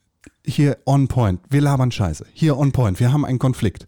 hier 0.47 0.79
on 0.87 1.09
point. 1.09 1.41
Wir 1.51 1.61
labern 1.61 1.91
Scheiße. 1.91 2.27
Hier 2.33 2.57
on 2.57 2.71
point. 2.73 3.01
Wir 3.01 3.13
haben 3.13 3.25
einen 3.25 3.39
Konflikt. 3.39 3.87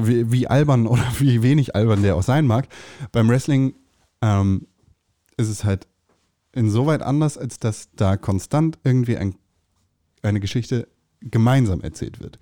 Wie, 0.00 0.30
wie 0.30 0.46
albern 0.46 0.86
oder 0.86 1.04
wie 1.18 1.42
wenig 1.42 1.74
albern 1.74 2.02
der 2.02 2.16
auch 2.16 2.22
sein 2.22 2.46
mag. 2.46 2.68
Beim 3.12 3.28
Wrestling 3.28 3.74
ähm, 4.22 4.66
ist 5.36 5.48
es 5.48 5.64
halt 5.64 5.86
insoweit 6.52 7.02
anders, 7.02 7.36
als 7.36 7.58
dass 7.58 7.90
da 7.94 8.16
konstant 8.16 8.78
irgendwie 8.84 9.16
ein, 9.16 9.34
eine 10.22 10.40
Geschichte 10.40 10.88
gemeinsam 11.20 11.80
erzählt 11.80 12.20
wird. 12.20 12.38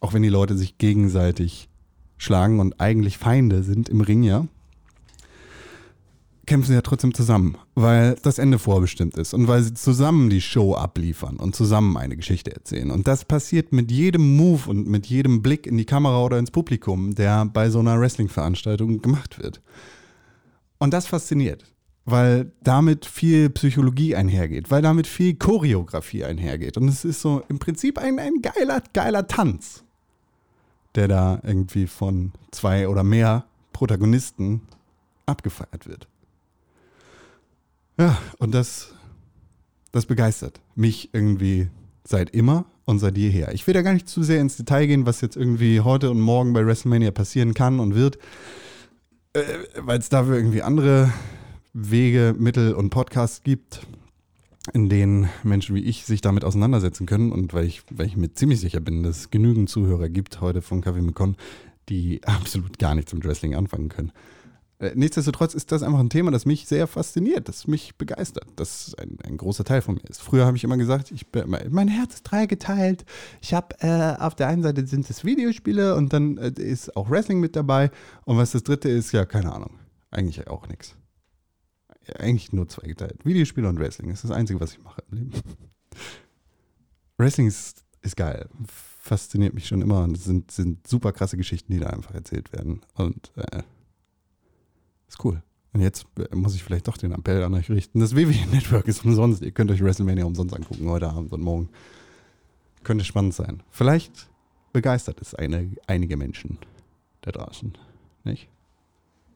Auch 0.00 0.12
wenn 0.12 0.22
die 0.22 0.28
Leute 0.28 0.56
sich 0.56 0.78
gegenseitig 0.78 1.68
schlagen 2.16 2.60
und 2.60 2.80
eigentlich 2.80 3.18
Feinde 3.18 3.62
sind 3.62 3.88
im 3.88 4.00
Ring, 4.00 4.22
ja, 4.22 4.46
kämpfen 6.46 6.68
sie 6.68 6.74
ja 6.74 6.82
trotzdem 6.82 7.14
zusammen, 7.14 7.56
weil 7.74 8.16
das 8.22 8.38
Ende 8.38 8.58
vorbestimmt 8.58 9.16
ist 9.16 9.34
und 9.34 9.48
weil 9.48 9.62
sie 9.62 9.74
zusammen 9.74 10.30
die 10.30 10.40
Show 10.40 10.74
abliefern 10.74 11.36
und 11.36 11.54
zusammen 11.54 11.96
eine 11.96 12.16
Geschichte 12.16 12.52
erzählen. 12.52 12.90
Und 12.90 13.06
das 13.08 13.24
passiert 13.24 13.72
mit 13.72 13.90
jedem 13.90 14.36
Move 14.36 14.68
und 14.68 14.86
mit 14.86 15.06
jedem 15.06 15.42
Blick 15.42 15.66
in 15.66 15.76
die 15.76 15.84
Kamera 15.84 16.22
oder 16.22 16.38
ins 16.38 16.50
Publikum, 16.50 17.14
der 17.14 17.46
bei 17.46 17.70
so 17.70 17.80
einer 17.80 17.98
Wrestling-Veranstaltung 17.98 19.00
gemacht 19.00 19.38
wird. 19.38 19.60
Und 20.78 20.92
das 20.92 21.06
fasziniert, 21.06 21.64
weil 22.04 22.52
damit 22.62 23.06
viel 23.06 23.48
Psychologie 23.50 24.14
einhergeht, 24.14 24.70
weil 24.70 24.82
damit 24.82 25.06
viel 25.06 25.34
Choreografie 25.34 26.24
einhergeht. 26.24 26.76
Und 26.76 26.88
es 26.88 27.04
ist 27.04 27.20
so 27.20 27.42
im 27.48 27.58
Prinzip 27.58 27.98
ein, 27.98 28.18
ein 28.18 28.42
geiler, 28.42 28.82
geiler 28.92 29.26
Tanz, 29.26 29.84
der 30.94 31.08
da 31.08 31.40
irgendwie 31.42 31.86
von 31.86 32.32
zwei 32.50 32.88
oder 32.88 33.02
mehr 33.02 33.46
Protagonisten 33.72 34.62
abgefeiert 35.26 35.86
wird. 35.86 36.06
Ja, 37.98 38.18
und 38.38 38.54
das, 38.54 38.92
das 39.92 40.06
begeistert 40.06 40.60
mich 40.74 41.10
irgendwie 41.12 41.68
seit 42.04 42.30
immer 42.30 42.66
und 42.84 42.98
seit 42.98 43.16
jeher. 43.16 43.52
Ich 43.54 43.66
will 43.66 43.74
da 43.74 43.82
gar 43.82 43.94
nicht 43.94 44.08
zu 44.08 44.22
sehr 44.22 44.40
ins 44.40 44.56
Detail 44.56 44.86
gehen, 44.86 45.06
was 45.06 45.20
jetzt 45.20 45.36
irgendwie 45.36 45.80
heute 45.80 46.10
und 46.10 46.20
morgen 46.20 46.52
bei 46.52 46.66
WrestleMania 46.66 47.12
passieren 47.12 47.54
kann 47.54 47.80
und 47.80 47.94
wird, 47.94 48.18
äh, 49.32 49.42
weil 49.78 49.98
es 49.98 50.08
dafür 50.08 50.36
irgendwie 50.36 50.62
andere 50.62 51.12
Wege, 51.72 52.34
Mittel 52.38 52.74
und 52.74 52.90
Podcasts 52.90 53.42
gibt, 53.42 53.86
in 54.72 54.88
denen 54.88 55.28
Menschen 55.42 55.74
wie 55.74 55.84
ich 55.84 56.04
sich 56.04 56.20
damit 56.20 56.44
auseinandersetzen 56.44 57.06
können 57.06 57.32
und 57.32 57.54
weil 57.54 57.64
ich, 57.64 57.82
weil 57.90 58.06
ich 58.06 58.16
mir 58.16 58.32
ziemlich 58.32 58.60
sicher 58.60 58.80
bin, 58.80 59.02
dass 59.02 59.18
es 59.18 59.30
genügend 59.30 59.70
Zuhörer 59.70 60.08
gibt 60.08 60.40
heute 60.40 60.62
von 60.62 60.80
Kaffee 60.80 61.02
Mekon, 61.02 61.36
die 61.88 62.20
absolut 62.26 62.78
gar 62.78 62.94
nichts 62.94 63.12
mit 63.12 63.24
Wrestling 63.24 63.54
anfangen 63.54 63.88
können. 63.88 64.12
Äh, 64.78 64.92
Nichtsdestotrotz 64.94 65.54
ist 65.54 65.72
das 65.72 65.82
einfach 65.82 66.00
ein 66.00 66.10
Thema, 66.10 66.30
das 66.30 66.46
mich 66.46 66.66
sehr 66.66 66.86
fasziniert, 66.86 67.48
das 67.48 67.66
mich 67.66 67.96
begeistert, 67.96 68.46
das 68.56 68.94
ein, 68.98 69.18
ein 69.24 69.36
großer 69.36 69.64
Teil 69.64 69.82
von 69.82 69.94
mir 69.94 70.04
ist. 70.08 70.20
Früher 70.20 70.46
habe 70.46 70.56
ich 70.56 70.64
immer 70.64 70.76
gesagt, 70.76 71.10
ich 71.10 71.28
bin, 71.28 71.56
mein 71.70 71.88
Herz 71.88 72.14
ist 72.14 72.22
dreigeteilt. 72.24 73.04
Ich 73.40 73.54
habe 73.54 73.76
äh, 73.80 74.16
auf 74.20 74.34
der 74.34 74.48
einen 74.48 74.62
Seite 74.62 74.86
sind 74.86 75.08
es 75.08 75.24
Videospiele 75.24 75.94
und 75.94 76.12
dann 76.12 76.38
äh, 76.38 76.52
ist 76.56 76.96
auch 76.96 77.10
Wrestling 77.10 77.40
mit 77.40 77.56
dabei. 77.56 77.90
Und 78.24 78.36
was 78.36 78.52
das 78.52 78.62
dritte 78.62 78.88
ist, 78.88 79.12
ja, 79.12 79.24
keine 79.24 79.52
Ahnung. 79.52 79.78
Eigentlich 80.10 80.48
auch 80.48 80.68
nichts. 80.68 80.96
Eigentlich 82.18 82.52
nur 82.52 82.68
zweigeteilt. 82.68 83.24
Videospiele 83.24 83.68
und 83.68 83.78
Wrestling 83.78 84.10
ist 84.10 84.24
das 84.24 84.30
Einzige, 84.30 84.60
was 84.60 84.72
ich 84.72 84.82
mache 84.82 85.02
im 85.10 85.18
Leben. 85.18 85.32
Wrestling 87.18 87.46
ist, 87.46 87.84
ist 88.02 88.16
geil. 88.16 88.48
Fasziniert 88.66 89.54
mich 89.54 89.66
schon 89.66 89.82
immer. 89.82 90.02
Und 90.02 90.16
es 90.16 90.24
sind, 90.24 90.50
sind 90.50 90.86
super 90.86 91.12
krasse 91.12 91.36
Geschichten, 91.36 91.72
die 91.72 91.78
da 91.78 91.88
einfach 91.88 92.14
erzählt 92.14 92.52
werden. 92.52 92.82
Und 92.94 93.32
äh, 93.36 93.62
ist 95.08 95.24
cool. 95.24 95.42
Und 95.72 95.80
jetzt 95.80 96.06
äh, 96.18 96.34
muss 96.34 96.54
ich 96.54 96.62
vielleicht 96.62 96.88
doch 96.88 96.96
den 96.96 97.12
Appell 97.12 97.42
an 97.42 97.54
euch 97.54 97.68
richten. 97.68 98.00
Das 98.00 98.14
WWE 98.14 98.46
Network 98.52 98.86
ist 98.88 99.04
umsonst. 99.04 99.42
Ihr 99.42 99.50
könnt 99.50 99.70
euch 99.70 99.82
WrestleMania 99.82 100.24
umsonst 100.24 100.54
angucken, 100.54 100.88
heute 100.88 101.08
Abend 101.08 101.32
und 101.32 101.42
morgen. 101.42 101.68
Könnte 102.84 103.04
spannend 103.04 103.34
sein. 103.34 103.62
Vielleicht 103.70 104.28
begeistert 104.72 105.20
es 105.20 105.34
eine, 105.34 105.70
einige 105.86 106.16
Menschen 106.16 106.58
da 107.22 107.32
draußen. 107.32 107.72
Nicht? 108.24 108.48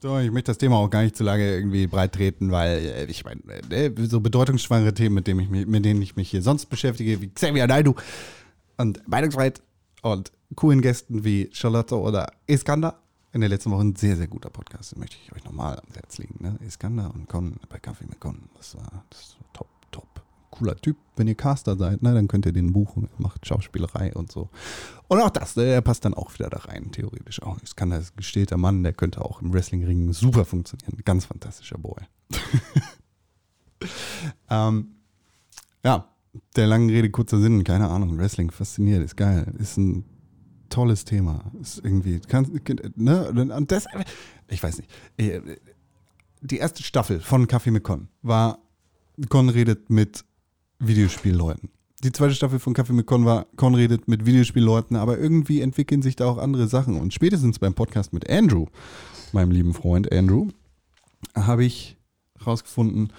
So, 0.01 0.17
ich 0.19 0.31
möchte 0.31 0.51
das 0.51 0.59
Thema 0.59 0.77
auch 0.77 0.91
gar 0.91 1.03
nicht 1.03 1.17
zu 1.17 1.25
lange 1.25 1.51
irgendwie 1.51 1.89
breit 1.89 2.13
treten, 2.13 2.53
weil 2.53 2.79
äh, 2.79 3.05
ich 3.07 3.25
meine, 3.25 3.41
äh, 3.71 3.91
so 4.07 4.21
bedeutungsschwangere 4.21 4.95
Themen, 4.95 5.17
mit, 5.17 5.27
dem 5.27 5.41
ich 5.41 5.49
mich, 5.49 5.67
mit 5.67 5.85
denen 5.85 6.01
ich 6.03 6.15
mich 6.15 6.31
hier 6.31 6.43
sonst 6.43 6.67
beschäftige, 6.67 7.21
wie 7.21 7.29
Xavier 7.29 7.67
Naidoo 7.67 7.97
und 8.77 9.07
Meinungsfreiheit 9.09 9.61
und 10.03 10.31
coolen 10.55 10.83
Gästen 10.83 11.25
wie 11.25 11.51
Charlotte 11.53 11.99
oder 11.99 12.31
Iskander. 12.47 13.01
In 13.33 13.43
der 13.43 13.51
letzten 13.51 13.71
Woche 13.71 13.83
ein 13.83 13.97
sehr, 13.97 14.17
sehr 14.17 14.27
guter 14.27 14.49
Podcast. 14.49 14.93
Den 14.93 15.01
möchte 15.01 15.17
ich 15.23 15.33
euch 15.35 15.45
nochmal 15.45 15.79
ans 15.79 15.97
Herz 15.97 16.19
legen. 16.19 16.37
Ne? 16.41 16.59
Iskander 16.67 17.13
und 17.15 17.29
Con 17.29 17.57
bei 17.69 17.79
Kaffee 17.79 18.07
mit 18.07 18.21
Con. 18.21 18.49
Das 18.57 18.75
war, 18.75 19.05
das 19.11 19.37
war 19.39 19.53
top, 19.53 19.69
top. 19.91 20.23
Cooler 20.51 20.77
Typ. 20.77 20.97
Wenn 21.15 21.29
ihr 21.29 21.35
Caster 21.35 21.77
seid, 21.77 22.03
ne, 22.03 22.15
dann 22.15 22.27
könnt 22.27 22.47
ihr 22.47 22.53
den 22.53 22.73
buchen. 22.73 23.11
Er 23.19 23.23
macht 23.23 23.47
Schauspielerei 23.47 24.15
und 24.15 24.33
so. 24.33 24.49
Und 25.09 25.21
auch 25.21 25.29
das, 25.29 25.55
der 25.55 25.83
passt 25.83 26.07
dann 26.07 26.15
auch 26.15 26.33
wieder 26.35 26.49
da 26.49 26.59
rein, 26.59 26.91
theoretisch 26.91 27.43
auch. 27.43 27.61
Iskander 27.63 27.99
ist 27.99 28.15
ein 28.15 28.17
gestählter 28.17 28.57
Mann, 28.57 28.83
der 28.83 28.95
könnte 28.95 29.23
auch 29.23 29.43
im 29.43 29.53
Wrestlingring 29.53 30.13
super 30.15 30.47
funktionieren. 30.47 30.99
Ganz 31.05 31.27
fantastischer 31.27 31.77
Boy. 31.77 32.03
ähm, 34.51 34.97
ja, 35.85 36.09
der 36.57 36.67
langen 36.67 36.89
Rede, 36.89 37.11
kurzer 37.11 37.41
Sinn, 37.41 37.63
keine 37.63 37.89
Ahnung. 37.91 38.17
Wrestling 38.17 38.51
fasziniert, 38.51 39.05
ist 39.05 39.17
geil. 39.17 39.55
Ist 39.59 39.77
ein 39.77 40.05
tolles 40.69 41.05
Thema. 41.05 41.51
Ist 41.61 41.81
irgendwie, 41.85 42.21
kann, 42.21 42.61
ne? 42.97 43.31
Und 43.31 43.73
das, 43.73 43.87
ich 44.49 44.63
weiß 44.63 44.79
nicht. 44.79 44.91
Die 46.41 46.59
erste 46.59 46.83
Staffel 46.83 47.21
von 47.21 47.47
Kaffee 47.47 47.71
mit 47.71 47.85
Con 47.85 48.09
war, 48.23 48.59
Con 49.29 49.49
redet 49.49 49.91
mit 49.91 50.25
Videospielleuten. 50.79 51.71
Die 52.05 52.13
zweite 52.13 52.35
Staffel 52.35 52.61
von 52.61 52.75
Kaffee 52.75 52.93
mit 52.93 53.07
Con 53.07 53.25
war, 53.25 53.47
Con 53.57 53.75
redet 53.75 54.07
mit 54.07 54.25
Videospielleuten, 54.25 54.97
aber 54.97 55.19
irgendwie 55.19 55.61
entwickeln 55.61 56.01
sich 56.01 56.15
da 56.15 56.27
auch 56.27 56.39
andere 56.39 56.69
Sachen. 56.69 57.01
Und 57.01 57.13
spätestens 57.13 57.59
beim 57.59 57.75
Podcast 57.75 58.13
mit 58.13 58.31
Andrew, 58.31 58.67
meinem 59.33 59.51
lieben 59.51 59.75
Freund 59.75 60.13
Andrew, 60.13 60.47
habe 61.35 61.65
ich 61.65 61.97
rausgefunden, 62.47 63.13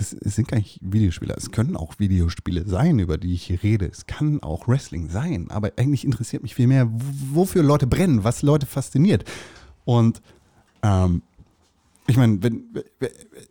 es, 0.00 0.14
es, 0.14 0.34
sind 0.36 0.48
gar 0.48 0.56
nicht 0.56 0.80
Videospiele. 0.82 1.34
Es 1.36 1.50
können 1.50 1.76
auch 1.76 1.98
Videospiele 1.98 2.66
sein, 2.66 2.98
über 2.98 3.18
die 3.18 3.34
ich 3.34 3.44
hier 3.44 3.62
rede. 3.62 3.86
Es 3.86 4.06
kann 4.06 4.42
auch 4.42 4.66
Wrestling 4.66 5.10
sein. 5.10 5.50
Aber 5.50 5.72
eigentlich 5.76 6.04
interessiert 6.04 6.42
mich 6.42 6.54
viel 6.54 6.66
mehr, 6.66 6.90
wofür 6.90 7.62
Leute 7.62 7.86
brennen, 7.86 8.24
was 8.24 8.42
Leute 8.42 8.66
fasziniert. 8.66 9.24
Und 9.84 10.22
ähm, 10.82 11.22
ich 12.06 12.16
meine, 12.16 12.42
wenn, 12.42 12.64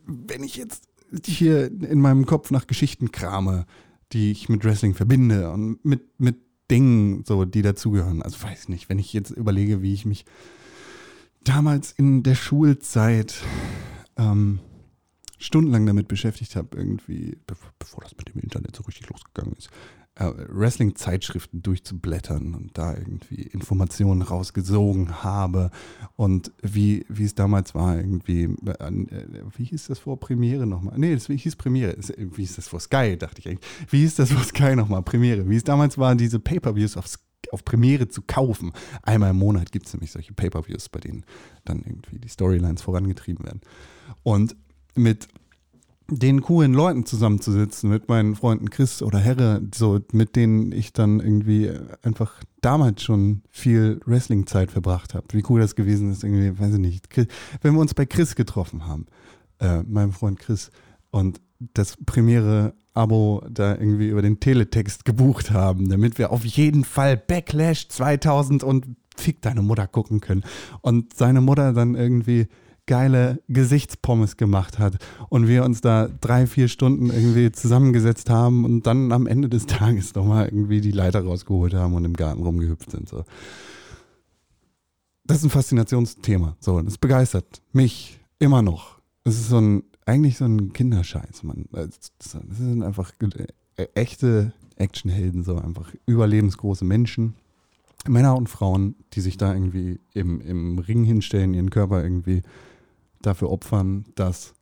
wenn 0.06 0.44
ich 0.44 0.56
jetzt 0.56 0.90
hier 1.26 1.68
in 1.68 2.02
meinem 2.02 2.26
Kopf 2.26 2.52
nach 2.52 2.68
Geschichten 2.68 3.12
krame, 3.12 3.66
die 4.12 4.32
ich 4.32 4.50
mit 4.50 4.66
Wrestling 4.66 4.96
verbinde 4.96 5.52
und 5.52 5.84
mit, 5.86 6.20
mit 6.20 6.38
Dingen, 6.72 7.24
so, 7.26 7.46
die 7.46 7.62
dazugehören. 7.62 8.22
Also 8.22 8.42
weiß 8.44 8.64
ich 8.64 8.70
nicht, 8.70 8.90
wenn 8.90 9.00
ich 9.00 9.14
jetzt 9.14 9.32
überlege, 9.32 9.82
wie 9.82 9.94
ich 9.94 10.06
mich 10.06 10.26
damals 11.44 11.92
in 11.92 12.24
der 12.24 12.36
Schulzeit 12.36 13.36
ähm, 14.18 14.60
stundenlang 15.40 15.86
damit 15.86 16.08
beschäftigt 16.08 16.56
habe, 16.56 16.78
irgendwie, 16.78 17.38
bev- 17.48 17.72
bevor 17.80 18.04
das 18.04 18.16
mit 18.18 18.30
dem 18.30 18.42
Internet 18.42 18.76
so 18.76 18.84
richtig 18.84 19.10
losgegangen 19.10 19.56
ist, 19.58 19.70
äh, 20.16 20.32
Wrestling-Zeitschriften 20.50 21.62
durchzublättern 21.62 22.54
und 22.54 22.78
da 22.78 22.94
irgendwie 22.96 23.44
Informationen 23.44 24.22
rausgesogen 24.22 25.24
habe 25.24 25.72
und 26.18 26.52
wie, 26.62 27.06
wie 27.08 27.24
es 27.24 27.36
damals 27.36 27.74
war, 27.74 27.96
irgendwie, 27.96 28.54
an, 28.80 29.08
äh, 29.08 29.44
wie 29.56 29.64
hieß 29.64 29.88
das 29.88 30.00
vor 30.00 30.20
Premiere 30.20 30.68
nochmal? 30.68 31.00
Nee, 31.00 31.14
das 31.14 31.28
hieß 31.28 31.56
Premiere, 31.56 31.96
wie 32.18 32.42
hieß 32.42 32.58
das 32.58 32.68
vor 32.68 32.82
Sky, 32.82 33.18
dachte 33.18 33.40
ich 33.40 33.48
eigentlich. 33.48 33.70
Wie 33.90 34.02
hieß 34.02 34.16
das 34.16 34.32
vor 34.34 34.44
Sky 34.44 34.76
nochmal? 34.76 35.04
Premiere. 35.04 35.50
Wie 35.50 35.56
es 35.56 35.64
damals 35.64 35.98
war, 35.98 36.14
diese 36.16 36.40
Pay-Per-Views 36.40 36.98
auf, 36.98 37.06
auf 37.52 37.64
Premiere 37.64 38.10
zu 38.10 38.22
kaufen. 38.22 38.74
Einmal 39.04 39.30
im 39.30 39.38
Monat 39.38 39.72
gibt 39.72 39.88
es 39.88 39.94
nämlich 39.94 40.12
solche 40.12 40.34
Pay-Per-Views, 40.34 40.90
bei 40.90 41.00
denen 41.00 41.24
dann 41.64 41.80
irgendwie 41.80 42.20
die 42.20 42.28
Storylines 42.28 42.82
vorangetrieben 42.82 43.46
werden. 43.46 43.62
Und 44.24 44.58
mit 44.96 45.28
den 46.12 46.42
coolen 46.42 46.74
Leuten 46.74 47.06
zusammenzusitzen, 47.06 47.90
mit 47.90 48.08
meinen 48.10 48.36
Freunden 48.36 48.70
Chris 48.70 49.02
oder 49.02 49.20
Herre, 49.20 49.62
so 49.74 50.00
mit 50.12 50.36
denen 50.36 50.72
ich 50.72 50.92
dann 50.92 51.20
irgendwie 51.20 51.72
einfach 52.02 52.42
damals 52.62 53.04
schon 53.04 53.44
viel 53.50 54.00
Wrestling-Zeit 54.06 54.72
verbracht 54.72 55.14
habe. 55.14 55.28
Wie 55.32 55.44
cool 55.50 55.62
das 55.62 55.76
gewesen 55.76 56.12
ist, 56.12 56.24
irgendwie, 56.24 56.58
weiß 56.60 56.74
ich 56.74 56.80
nicht. 56.80 57.08
Wenn 57.62 57.74
wir 57.74 57.80
uns 57.80 57.94
bei 57.94 58.06
Chris 58.06 58.36
getroffen 58.36 58.88
haben, 58.88 59.06
äh, 59.60 59.84
meinem 59.84 60.12
Freund 60.12 60.40
Chris, 60.40 60.72
und 61.12 61.42
das 61.74 61.98
Premiere-Abo 62.06 63.44
da 63.50 63.76
irgendwie 63.76 64.10
über 64.10 64.22
den 64.22 64.40
Teletext 64.40 65.06
gebucht 65.06 65.52
haben, 65.52 65.90
damit 65.90 66.18
wir 66.18 66.32
auf 66.32 66.46
jeden 66.46 66.84
Fall 66.84 67.18
Backlash 67.18 67.90
2000 67.90 68.64
und 68.64 68.86
Fick 69.18 69.42
deine 69.42 69.62
Mutter 69.62 69.86
gucken 69.86 70.22
können. 70.22 70.44
Und 70.82 71.14
seine 71.14 71.42
Mutter 71.42 71.74
dann 71.74 71.96
irgendwie 71.96 72.48
geile 72.90 73.40
Gesichtspommes 73.48 74.36
gemacht 74.36 74.80
hat 74.80 74.98
und 75.30 75.48
wir 75.48 75.64
uns 75.64 75.80
da 75.80 76.08
drei, 76.08 76.48
vier 76.48 76.68
Stunden 76.68 77.12
irgendwie 77.12 77.52
zusammengesetzt 77.52 78.32
haben 78.32 78.66
und 78.66 78.88
dann 78.88 79.12
am 79.12 79.28
Ende 79.28 79.48
des 79.48 79.66
Tages 79.68 80.16
nochmal 80.16 80.48
irgendwie 80.48 80.82
die 80.82 80.90
Leiter 80.90 81.24
rausgeholt 81.24 81.76
haben 81.76 81.94
und 81.94 82.04
im 82.04 82.16
Garten 82.16 82.42
rumgehüpft 82.42 82.90
sind. 82.90 83.08
So. 83.08 83.26
Das 85.24 85.38
ist 85.38 85.44
ein 85.44 85.52
Faszinationsthema. 85.52 86.58
So, 86.60 86.82
das 86.82 86.98
begeistert 86.98 87.62
mich 87.74 88.20
immer 88.40 88.64
noch. 88.64 89.00
Es 89.24 89.36
ist 89.36 89.50
so 89.50 89.62
ein, 89.62 89.84
eigentlich 90.08 90.38
so 90.38 90.46
ein 90.46 90.74
Kinderscheiß, 90.74 91.44
man. 91.44 91.66
Das 91.72 91.92
sind 92.50 92.82
einfach 92.82 93.14
äh, 93.78 93.86
echte 93.94 94.52
Actionhelden, 94.78 95.44
so 95.44 95.58
einfach 95.58 95.94
überlebensgroße 96.08 96.86
Menschen. 96.86 97.36
Männer 98.08 98.36
und 98.36 98.50
Frauen, 98.50 98.96
die 99.14 99.22
sich 99.22 99.38
da 99.38 99.54
irgendwie 99.54 100.00
im, 100.16 100.42
im 100.42 100.80
Ring 100.80 101.04
hinstellen, 101.04 101.54
ihren 101.54 101.70
Körper 101.70 102.02
irgendwie 102.02 102.42
dafür 103.22 103.50
opfern, 103.50 104.06
dass 104.16 104.54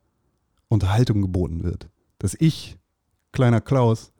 Unterhaltung 0.68 1.22
geboten 1.22 1.62
wird. 1.64 1.88
Dass 2.18 2.36
ich, 2.38 2.78
kleiner 3.32 3.60
Klaus, 3.60 4.12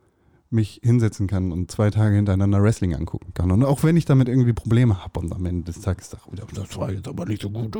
mich 0.51 0.81
hinsetzen 0.83 1.27
kann 1.27 1.53
und 1.53 1.71
zwei 1.71 1.91
Tage 1.91 2.17
hintereinander 2.17 2.63
Wrestling 2.63 2.95
angucken 2.95 3.35
kann. 3.35 3.51
Und 3.51 3.65
auch 3.65 3.83
wenn 3.83 3.97
ich 3.97 4.07
damit 4.07 4.29
irgendwie 4.29 4.55
Probleme 4.55 5.05
habe 5.05 5.21
und 5.21 5.33
am 5.33 5.45
Ende 5.45 5.65
des 5.65 5.83
Tages 5.83 6.11
sage, 6.11 6.23
"Oh, 6.27 6.35
das 6.35 6.77
war 6.79 6.91
jetzt 6.91 7.07
aber 7.07 7.27
nicht 7.27 7.43
so 7.43 7.51
gut, 7.51 7.77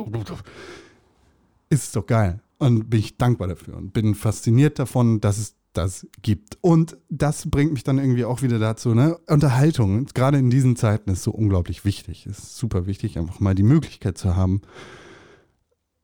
ist 1.69 1.83
es 1.83 1.91
doch 1.91 2.05
geil. 2.05 2.41
Und 2.57 2.89
bin 2.89 2.99
ich 2.99 3.17
dankbar 3.17 3.47
dafür 3.47 3.77
und 3.77 3.93
bin 3.93 4.15
fasziniert 4.15 4.79
davon, 4.79 5.21
dass 5.21 5.37
es 5.37 5.55
das 5.73 6.07
gibt. 6.21 6.57
Und 6.61 6.97
das 7.09 7.49
bringt 7.49 7.73
mich 7.73 7.83
dann 7.83 7.99
irgendwie 7.99 8.25
auch 8.25 8.41
wieder 8.41 8.59
dazu, 8.59 8.93
ne? 8.93 9.17
Unterhaltung, 9.27 10.05
gerade 10.07 10.37
in 10.37 10.49
diesen 10.49 10.75
Zeiten, 10.75 11.11
ist 11.11 11.23
so 11.23 11.31
unglaublich 11.31 11.85
wichtig. 11.85 12.25
Ist 12.25 12.57
super 12.57 12.85
wichtig, 12.85 13.17
einfach 13.17 13.39
mal 13.39 13.55
die 13.55 13.63
Möglichkeit 13.63 14.17
zu 14.17 14.35
haben, 14.35 14.61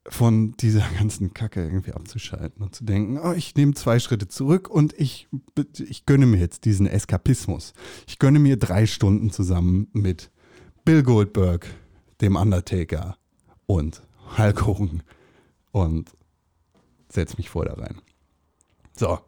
von 0.07 0.53
dieser 0.57 0.85
ganzen 0.99 1.33
Kacke 1.33 1.63
irgendwie 1.63 1.93
abzuschalten 1.93 2.63
und 2.63 2.75
zu 2.75 2.83
denken, 2.83 3.17
oh, 3.17 3.33
ich 3.33 3.55
nehme 3.55 3.73
zwei 3.73 3.99
Schritte 3.99 4.27
zurück 4.27 4.69
und 4.69 4.93
ich, 4.93 5.27
ich 5.79 6.05
gönne 6.05 6.25
mir 6.25 6.39
jetzt 6.39 6.65
diesen 6.65 6.87
Eskapismus. 6.87 7.73
Ich 8.07 8.19
gönne 8.19 8.39
mir 8.39 8.57
drei 8.57 8.85
Stunden 8.85 9.31
zusammen 9.31 9.87
mit 9.93 10.31
Bill 10.83 11.03
Goldberg, 11.03 11.67
dem 12.21 12.35
Undertaker 12.35 13.17
und 13.65 14.01
Hulk 14.37 14.65
Hogan 14.65 15.03
und 15.71 16.11
setz 17.09 17.37
mich 17.37 17.49
voll 17.49 17.65
da 17.65 17.73
rein. 17.73 18.01
So, 18.97 19.19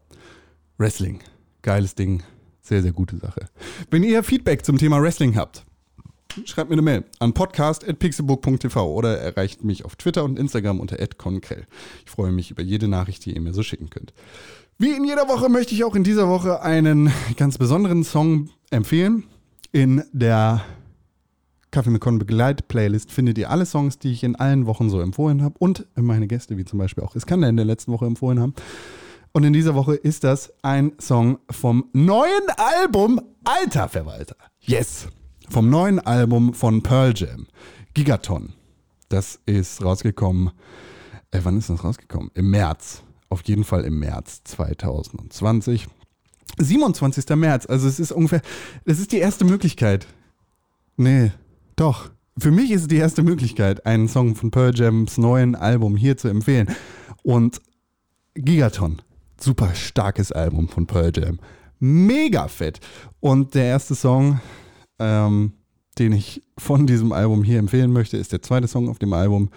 Wrestling, 0.77 1.19
geiles 1.61 1.95
Ding, 1.95 2.23
sehr, 2.61 2.81
sehr 2.81 2.91
gute 2.91 3.17
Sache. 3.17 3.49
Wenn 3.89 4.03
ihr 4.03 4.23
Feedback 4.23 4.65
zum 4.65 4.77
Thema 4.77 5.01
Wrestling 5.01 5.35
habt, 5.35 5.65
schreibt 6.45 6.69
mir 6.69 6.75
eine 6.75 6.81
Mail 6.81 7.03
an 7.19 7.33
podcast.pixelbook.tv 7.33 8.93
oder 8.93 9.17
erreicht 9.17 9.63
mich 9.63 9.85
auf 9.85 9.95
Twitter 9.95 10.23
und 10.23 10.37
Instagram 10.39 10.79
unter 10.79 10.97
@conkrell. 11.17 11.65
Ich 12.05 12.11
freue 12.11 12.31
mich 12.31 12.51
über 12.51 12.61
jede 12.61 12.87
Nachricht, 12.87 13.25
die 13.25 13.33
ihr 13.33 13.41
mir 13.41 13.53
so 13.53 13.63
schicken 13.63 13.89
könnt. 13.89 14.13
Wie 14.77 14.91
in 14.91 15.05
jeder 15.05 15.27
Woche 15.27 15.49
möchte 15.49 15.73
ich 15.73 15.83
auch 15.83 15.95
in 15.95 16.03
dieser 16.03 16.29
Woche 16.29 16.61
einen 16.61 17.11
ganz 17.35 17.57
besonderen 17.57 18.03
Song 18.03 18.49
empfehlen. 18.69 19.23
In 19.71 20.03
der 20.11 20.61
Kaffee 21.71 21.89
mit 21.89 22.01
Con 22.01 22.19
Begleit-Playlist 22.19 23.11
findet 23.11 23.37
ihr 23.37 23.49
alle 23.49 23.65
Songs, 23.65 23.99
die 23.99 24.11
ich 24.11 24.23
in 24.23 24.35
allen 24.35 24.65
Wochen 24.65 24.89
so 24.89 25.01
empfohlen 25.01 25.41
habe 25.43 25.55
und 25.59 25.85
meine 25.95 26.27
Gäste, 26.27 26.57
wie 26.57 26.65
zum 26.65 26.79
Beispiel 26.79 27.03
auch 27.03 27.15
Iskander 27.15 27.49
in 27.49 27.57
der 27.57 27.65
letzten 27.65 27.91
Woche 27.91 28.05
empfohlen 28.05 28.39
haben. 28.39 28.53
Und 29.33 29.43
in 29.43 29.53
dieser 29.53 29.75
Woche 29.75 29.95
ist 29.95 30.23
das 30.23 30.53
ein 30.63 30.93
Song 30.99 31.39
vom 31.49 31.89
neuen 31.93 32.49
Album 32.57 33.21
Alter 33.43 33.89
Verwalter. 33.89 34.37
Yes! 34.61 35.07
Vom 35.49 35.69
neuen 35.69 35.99
Album 35.99 36.53
von 36.53 36.83
Pearl 36.83 37.13
Jam. 37.15 37.47
Gigaton. 37.93 38.53
Das 39.09 39.39
ist 39.45 39.83
rausgekommen. 39.83 40.51
Äh, 41.31 41.39
wann 41.43 41.57
ist 41.57 41.69
das 41.69 41.83
rausgekommen? 41.83 42.29
Im 42.33 42.51
März. 42.51 43.03
Auf 43.29 43.43
jeden 43.43 43.63
Fall 43.63 43.85
im 43.85 43.99
März 43.99 44.41
2020. 44.43 45.87
27. 46.59 47.29
März. 47.35 47.65
Also 47.65 47.87
es 47.87 47.99
ist 47.99 48.11
ungefähr. 48.11 48.41
Das 48.85 48.99
ist 48.99 49.11
die 49.11 49.19
erste 49.19 49.45
Möglichkeit. 49.45 50.05
Nee, 50.97 51.31
doch. 51.75 52.09
Für 52.37 52.51
mich 52.51 52.71
ist 52.71 52.81
es 52.81 52.87
die 52.87 52.97
erste 52.97 53.23
Möglichkeit, 53.23 53.85
einen 53.85 54.07
Song 54.07 54.35
von 54.35 54.51
Pearl 54.51 54.75
Jams 54.75 55.17
neuen 55.17 55.55
Album 55.55 55.95
hier 55.95 56.17
zu 56.17 56.27
empfehlen. 56.27 56.67
Und 57.23 57.61
Gigaton. 58.35 59.01
Super 59.39 59.73
starkes 59.73 60.31
Album 60.31 60.67
von 60.67 60.87
Pearl 60.87 61.11
Jam. 61.15 61.39
Mega 61.79 62.47
fett. 62.47 62.79
Und 63.19 63.55
der 63.55 63.65
erste 63.65 63.95
Song, 63.95 64.39
ähm, 64.99 65.53
den 65.97 66.13
ich 66.13 66.43
von 66.57 66.87
diesem 66.87 67.11
Album 67.11 67.43
hier 67.43 67.59
empfehlen 67.59 67.91
möchte, 67.91 68.17
ist 68.17 68.31
der 68.31 68.41
zweite 68.41 68.67
Song 68.67 68.89
auf 68.89 68.99
dem 68.99 69.13
Album. 69.13 69.49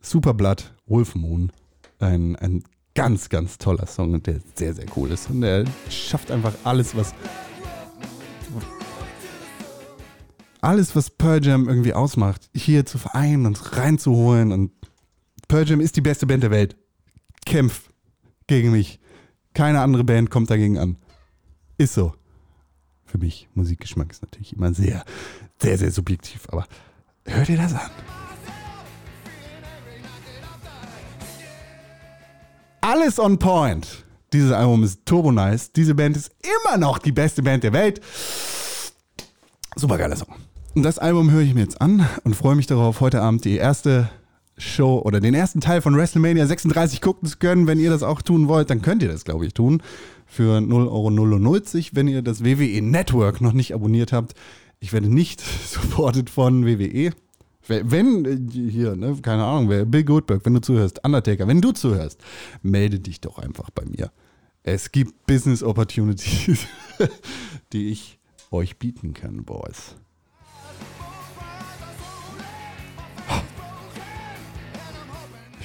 Superblatt, 0.00 0.74
Wolf 0.86 1.14
Moon. 1.14 1.52
Ein, 1.98 2.36
ein 2.36 2.64
ganz, 2.94 3.28
ganz 3.28 3.58
toller 3.58 3.86
Song 3.86 4.22
der 4.22 4.40
sehr, 4.54 4.74
sehr 4.74 4.86
cool 4.96 5.10
ist. 5.10 5.30
Und 5.30 5.42
der 5.42 5.64
schafft 5.88 6.30
einfach 6.30 6.54
alles, 6.64 6.96
was. 6.96 7.14
Alles, 10.62 10.94
was 10.94 11.08
Pearl 11.08 11.42
Jam 11.42 11.68
irgendwie 11.68 11.94
ausmacht, 11.94 12.50
hier 12.54 12.84
zu 12.84 12.98
vereinen 12.98 13.46
und 13.46 13.76
reinzuholen. 13.76 14.52
Und 14.52 14.72
Pearl 15.48 15.66
Jam 15.66 15.80
ist 15.80 15.96
die 15.96 16.02
beste 16.02 16.26
Band 16.26 16.42
der 16.42 16.50
Welt. 16.50 16.76
Kämpf 17.46 17.90
gegen 18.46 18.70
mich. 18.70 19.00
Keine 19.54 19.80
andere 19.80 20.04
Band 20.04 20.30
kommt 20.30 20.50
dagegen 20.50 20.78
an. 20.78 20.96
Ist 21.78 21.94
so. 21.94 22.12
Für 23.10 23.18
mich, 23.18 23.48
Musikgeschmack 23.54 24.12
ist 24.12 24.22
natürlich 24.22 24.52
immer 24.52 24.72
sehr, 24.72 25.04
sehr, 25.58 25.76
sehr 25.76 25.90
subjektiv, 25.90 26.46
aber 26.48 26.64
hört 27.24 27.48
ihr 27.48 27.56
das 27.56 27.74
an? 27.74 27.90
Alles 32.80 33.18
on 33.18 33.36
point. 33.40 34.04
Dieses 34.32 34.52
Album 34.52 34.84
ist 34.84 35.04
turbo 35.06 35.32
nice. 35.32 35.72
Diese 35.72 35.96
Band 35.96 36.16
ist 36.16 36.30
immer 36.40 36.78
noch 36.78 36.98
die 36.98 37.10
beste 37.10 37.42
Band 37.42 37.64
der 37.64 37.72
Welt. 37.72 38.00
Super 39.74 39.98
geiler 39.98 40.14
Song. 40.14 40.36
Und 40.76 40.84
das 40.84 41.00
Album 41.00 41.32
höre 41.32 41.42
ich 41.42 41.52
mir 41.52 41.62
jetzt 41.62 41.80
an 41.80 42.08
und 42.22 42.36
freue 42.36 42.54
mich 42.54 42.68
darauf, 42.68 43.00
heute 43.00 43.22
Abend 43.22 43.44
die 43.44 43.56
erste 43.56 44.08
Show 44.56 45.00
oder 45.04 45.18
den 45.18 45.34
ersten 45.34 45.60
Teil 45.60 45.82
von 45.82 45.96
WrestleMania 45.96 46.46
36 46.46 47.00
gucken 47.00 47.28
zu 47.28 47.38
können. 47.38 47.66
Wenn 47.66 47.80
ihr 47.80 47.90
das 47.90 48.04
auch 48.04 48.22
tun 48.22 48.46
wollt, 48.46 48.70
dann 48.70 48.82
könnt 48.82 49.02
ihr 49.02 49.08
das, 49.08 49.24
glaube 49.24 49.46
ich, 49.46 49.52
tun. 49.52 49.82
Für 50.30 50.60
0,090 50.60 51.86
Euro, 51.88 51.96
wenn 51.96 52.08
ihr 52.08 52.22
das 52.22 52.44
WWE 52.44 52.80
Network 52.82 53.40
noch 53.40 53.52
nicht 53.52 53.74
abonniert 53.74 54.12
habt. 54.12 54.34
Ich 54.78 54.92
werde 54.92 55.12
nicht 55.12 55.40
supported 55.66 56.30
von 56.30 56.64
WWE. 56.64 57.12
Wenn, 57.66 58.24
äh, 58.24 58.70
hier, 58.70 58.96
ne, 58.96 59.16
keine 59.22 59.44
Ahnung, 59.44 59.68
wer, 59.68 59.84
Bill 59.84 60.04
Goldberg, 60.04 60.44
wenn 60.44 60.54
du 60.54 60.60
zuhörst, 60.60 61.04
Undertaker, 61.04 61.46
wenn 61.46 61.60
du 61.60 61.72
zuhörst, 61.72 62.20
melde 62.62 63.00
dich 63.00 63.20
doch 63.20 63.38
einfach 63.38 63.70
bei 63.70 63.84
mir. 63.84 64.10
Es 64.62 64.92
gibt 64.92 65.26
Business 65.26 65.62
Opportunities, 65.62 66.66
die 67.72 67.90
ich 67.90 68.18
euch 68.50 68.78
bieten 68.78 69.14
kann, 69.14 69.44
Boys. 69.44 69.96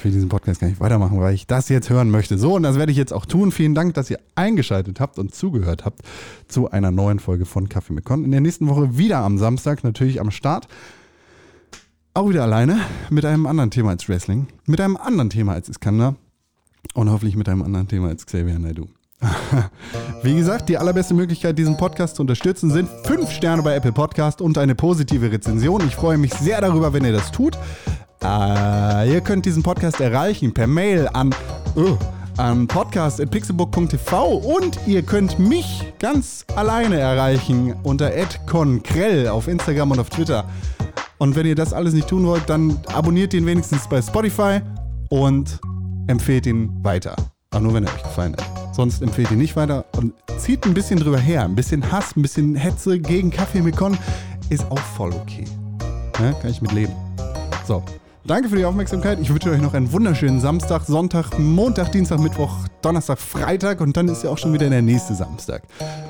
Will 0.06 0.12
diesen 0.12 0.30
Podcast 0.30 0.62
gar 0.62 0.68
nicht 0.68 0.80
weitermachen, 0.80 1.20
weil 1.20 1.34
ich 1.34 1.48
das 1.48 1.68
jetzt 1.68 1.90
hören 1.90 2.10
möchte. 2.10 2.38
So, 2.38 2.56
und 2.56 2.64
das 2.64 2.78
werde 2.78 2.92
ich 2.92 2.98
jetzt 2.98 3.12
auch 3.12 3.26
tun. 3.26 3.52
Vielen 3.52 3.76
Dank, 3.76 3.96
dass 3.96 4.10
ihr 4.10 4.20
eingeschaltet 4.36 5.00
habt 5.02 5.20
und 5.20 5.36
zugehört 5.36 5.84
habt 5.84 6.02
zu 6.48 6.72
einer 6.72 6.92
neuen 6.92 7.20
Folge 7.20 7.46
von 7.46 7.68
Kaffee 7.68 7.92
mit 7.94 8.06
Con. 8.06 8.24
In 8.24 8.32
der 8.32 8.40
nächsten 8.40 8.68
Woche 8.68 8.98
wieder 8.98 9.18
am 9.18 9.38
Samstag, 9.38 9.84
natürlich 9.84 10.22
am 10.22 10.32
Start. 10.32 10.68
auch 12.16 12.30
wieder 12.30 12.44
alleine 12.44 12.80
mit 13.10 13.26
einem 13.26 13.46
anderen 13.46 13.72
Thema 13.72 13.90
als 13.92 14.08
Wrestling, 14.08 14.48
mit 14.66 14.80
einem 14.82 14.98
anderen 14.98 15.30
Thema 15.30 15.54
als 15.54 15.70
Iskander 15.70 16.16
und 16.94 17.10
hoffentlich 17.12 17.36
mit 17.36 17.50
einem 17.50 17.62
anderen 17.62 17.88
Thema 17.88 18.08
als 18.08 18.26
Xavier 18.26 18.58
Naidoo. 18.58 18.88
Wie 20.24 20.36
gesagt, 20.36 20.70
die 20.70 20.78
allerbeste 20.78 21.14
Möglichkeit, 21.14 21.58
diesen 21.58 21.78
Podcast 21.78 22.16
zu 22.16 22.22
unterstützen, 22.22 22.72
sind 22.72 22.90
5 23.06 23.32
Sterne 23.32 23.62
bei 23.64 23.76
Apple 23.76 23.92
Podcast 23.92 24.42
und 24.42 24.58
eine 24.58 24.76
positive 24.76 25.32
Rezension. 25.32 25.86
Ich 25.88 25.96
freue 25.96 26.18
mich 26.18 26.34
sehr 26.34 26.62
darüber, 26.62 26.94
wenn 26.94 27.06
ihr 27.06 27.14
das 27.14 27.32
tut. 27.32 27.58
Äh, 28.24 29.14
ihr 29.14 29.22
könnt 29.22 29.46
diesen 29.46 29.64
Podcast 29.64 30.00
erreichen 30.02 30.54
per 30.54 30.68
Mail 30.68 31.08
an, 31.14 31.34
uh, 31.76 31.98
an 32.38 32.68
podcast.pixelbook.tv 32.68 34.36
und 34.36 34.80
ihr 34.88 35.04
könnt 35.04 35.38
mich 35.40 35.94
ganz 36.00 36.46
alleine 36.56 37.00
erreichen 37.00 37.74
unter 37.84 38.12
@conkrell 38.48 39.28
auf 39.28 39.48
Instagram 39.48 39.92
und 39.92 40.00
auf 40.00 40.10
Twitter. 40.10 40.46
Und 41.18 41.36
wenn 41.36 41.46
ihr 41.46 41.56
das 41.56 41.72
alles 41.72 41.94
nicht 41.94 42.10
tun 42.10 42.26
wollt, 42.26 42.50
dann 42.50 42.80
abonniert 42.94 43.34
ihn 43.34 43.46
wenigstens 43.46 43.88
bei 43.88 44.02
Spotify 44.02 44.60
und 45.10 45.60
empfehlt 46.08 46.46
ihn 46.46 46.70
weiter. 46.84 47.16
Aber 47.52 47.62
nur, 47.62 47.74
wenn 47.74 47.86
er 47.86 47.94
euch 47.94 48.04
gefallen 48.04 48.36
hat. 48.36 48.55
Sonst 48.76 49.02
empfehlt 49.02 49.32
ihn 49.32 49.38
nicht 49.38 49.56
weiter 49.56 49.86
und 49.96 50.14
zieht 50.38 50.66
ein 50.66 50.74
bisschen 50.74 51.00
drüber 51.00 51.18
her. 51.18 51.44
Ein 51.44 51.56
bisschen 51.56 51.94
Hass, 51.94 52.18
ein 52.18 52.22
bisschen 52.22 52.56
Hetze 52.56 53.00
gegen 53.00 53.32
Kaffee 53.32 53.62
mit 53.62 53.78
Con 53.78 53.98
ist 54.50 54.70
auch 54.70 54.80
voll 54.80 55.14
okay. 55.14 55.46
Ja, 56.20 56.34
kann 56.34 56.52
ich 56.52 56.62
mit 56.62 56.74
leben. 56.74 56.92
So, 57.66 57.82
danke 58.26 58.50
für 58.50 58.58
die 58.58 58.66
Aufmerksamkeit. 58.66 59.18
Ich 59.22 59.30
wünsche 59.30 59.50
euch 59.50 59.62
noch 59.62 59.74
einen 59.74 59.94
wunderschönen 59.94 60.42
Samstag, 60.42 60.84
Sonntag, 60.86 61.40
Montag, 61.40 61.94
Dienstag, 61.94 62.20
Mittwoch, 62.20 62.52
Donnerstag, 62.82 63.18
Freitag 63.18 63.80
und 63.80 63.96
dann 63.96 64.10
ist 64.10 64.26
ja 64.26 64.30
auch 64.30 64.38
schon 64.38 64.52
wieder 64.52 64.70
der 64.70 64.82
nächste 64.82 65.16
Samstag. 65.16 65.64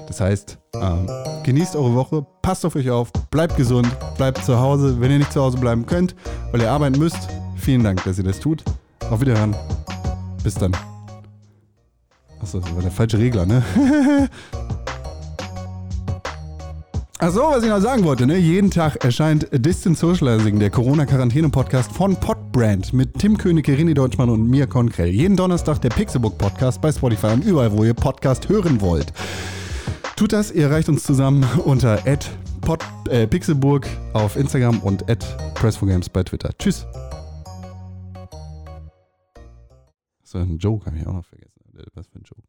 Das 0.08 0.20
heißt, 0.20 0.58
ähm, 0.74 1.08
genießt 1.44 1.76
eure 1.76 1.94
Woche, 1.94 2.26
passt 2.42 2.66
auf 2.66 2.76
euch 2.76 2.90
auf, 2.90 3.12
bleibt 3.30 3.58
gesund, 3.58 3.88
bleibt 4.18 4.44
zu 4.44 4.60
Hause, 4.60 5.00
wenn 5.00 5.12
ihr 5.12 5.20
nicht 5.20 5.32
zu 5.32 5.40
Hause 5.40 5.60
bleiben 5.60 5.86
könnt, 5.86 6.16
weil 6.52 6.62
ihr 6.62 6.72
arbeiten 6.72 6.98
müsst. 6.98 7.30
Vielen 7.58 7.84
Dank, 7.84 8.04
dass 8.06 8.18
ihr 8.18 8.24
das 8.24 8.40
tut. 8.40 8.64
Auf 9.12 9.22
Wiederhören. 9.22 9.56
Bis 10.44 10.56
dann. 10.56 10.76
Achso, 12.46 12.60
das 12.60 12.76
war 12.76 12.82
der 12.84 12.92
falsche 12.92 13.18
Regler, 13.18 13.48
ne? 13.48 13.64
Achso, 17.18 17.40
was 17.40 17.64
ich 17.64 17.70
noch 17.70 17.82
sagen 17.82 18.04
wollte, 18.04 18.28
ne? 18.28 18.38
Jeden 18.38 18.70
Tag 18.70 19.04
erscheint 19.04 19.48
Distant 19.52 19.98
Socializing, 19.98 20.60
der 20.60 20.70
Corona-Quarantäne-Podcast 20.70 21.92
von 21.92 22.16
Podbrand 22.16 22.94
mit 22.94 23.16
Tim 23.16 23.40
König, 23.40 23.68
René 23.68 23.96
Deutschmann 23.96 24.30
und 24.30 24.48
mir 24.48 24.68
Konkrell. 24.68 25.10
Jeden 25.10 25.36
Donnerstag 25.36 25.82
der 25.82 25.90
Pixelbook-Podcast 25.90 26.80
bei 26.82 26.92
Spotify 26.92 27.34
und 27.34 27.44
überall, 27.44 27.72
wo 27.72 27.84
ihr 27.84 27.96
Podcast 27.96 28.48
hören 28.48 28.80
wollt. 28.80 29.12
Tut 30.16 30.32
das, 30.32 30.52
ihr 30.52 30.66
erreicht 30.66 30.88
uns 30.88 31.02
zusammen 31.02 31.44
unter 31.64 31.98
Pod, 32.62 32.86
äh, 33.10 33.26
Pixelburg 33.26 33.88
auf 34.14 34.36
Instagram 34.36 34.82
und 34.82 35.04
Press4Games 35.06 36.12
bei 36.14 36.22
Twitter. 36.22 36.52
Tschüss. 36.60 36.86
So, 40.22 40.38
ein 40.38 40.60
Joke 40.60 40.86
habe 40.86 40.98
ich 41.00 41.08
auch 41.08 41.14
noch 41.14 41.26
vergessen. 41.26 41.55
Was 41.94 42.08
für 42.08 42.20
ein 42.20 42.24
Joke. 42.24 42.48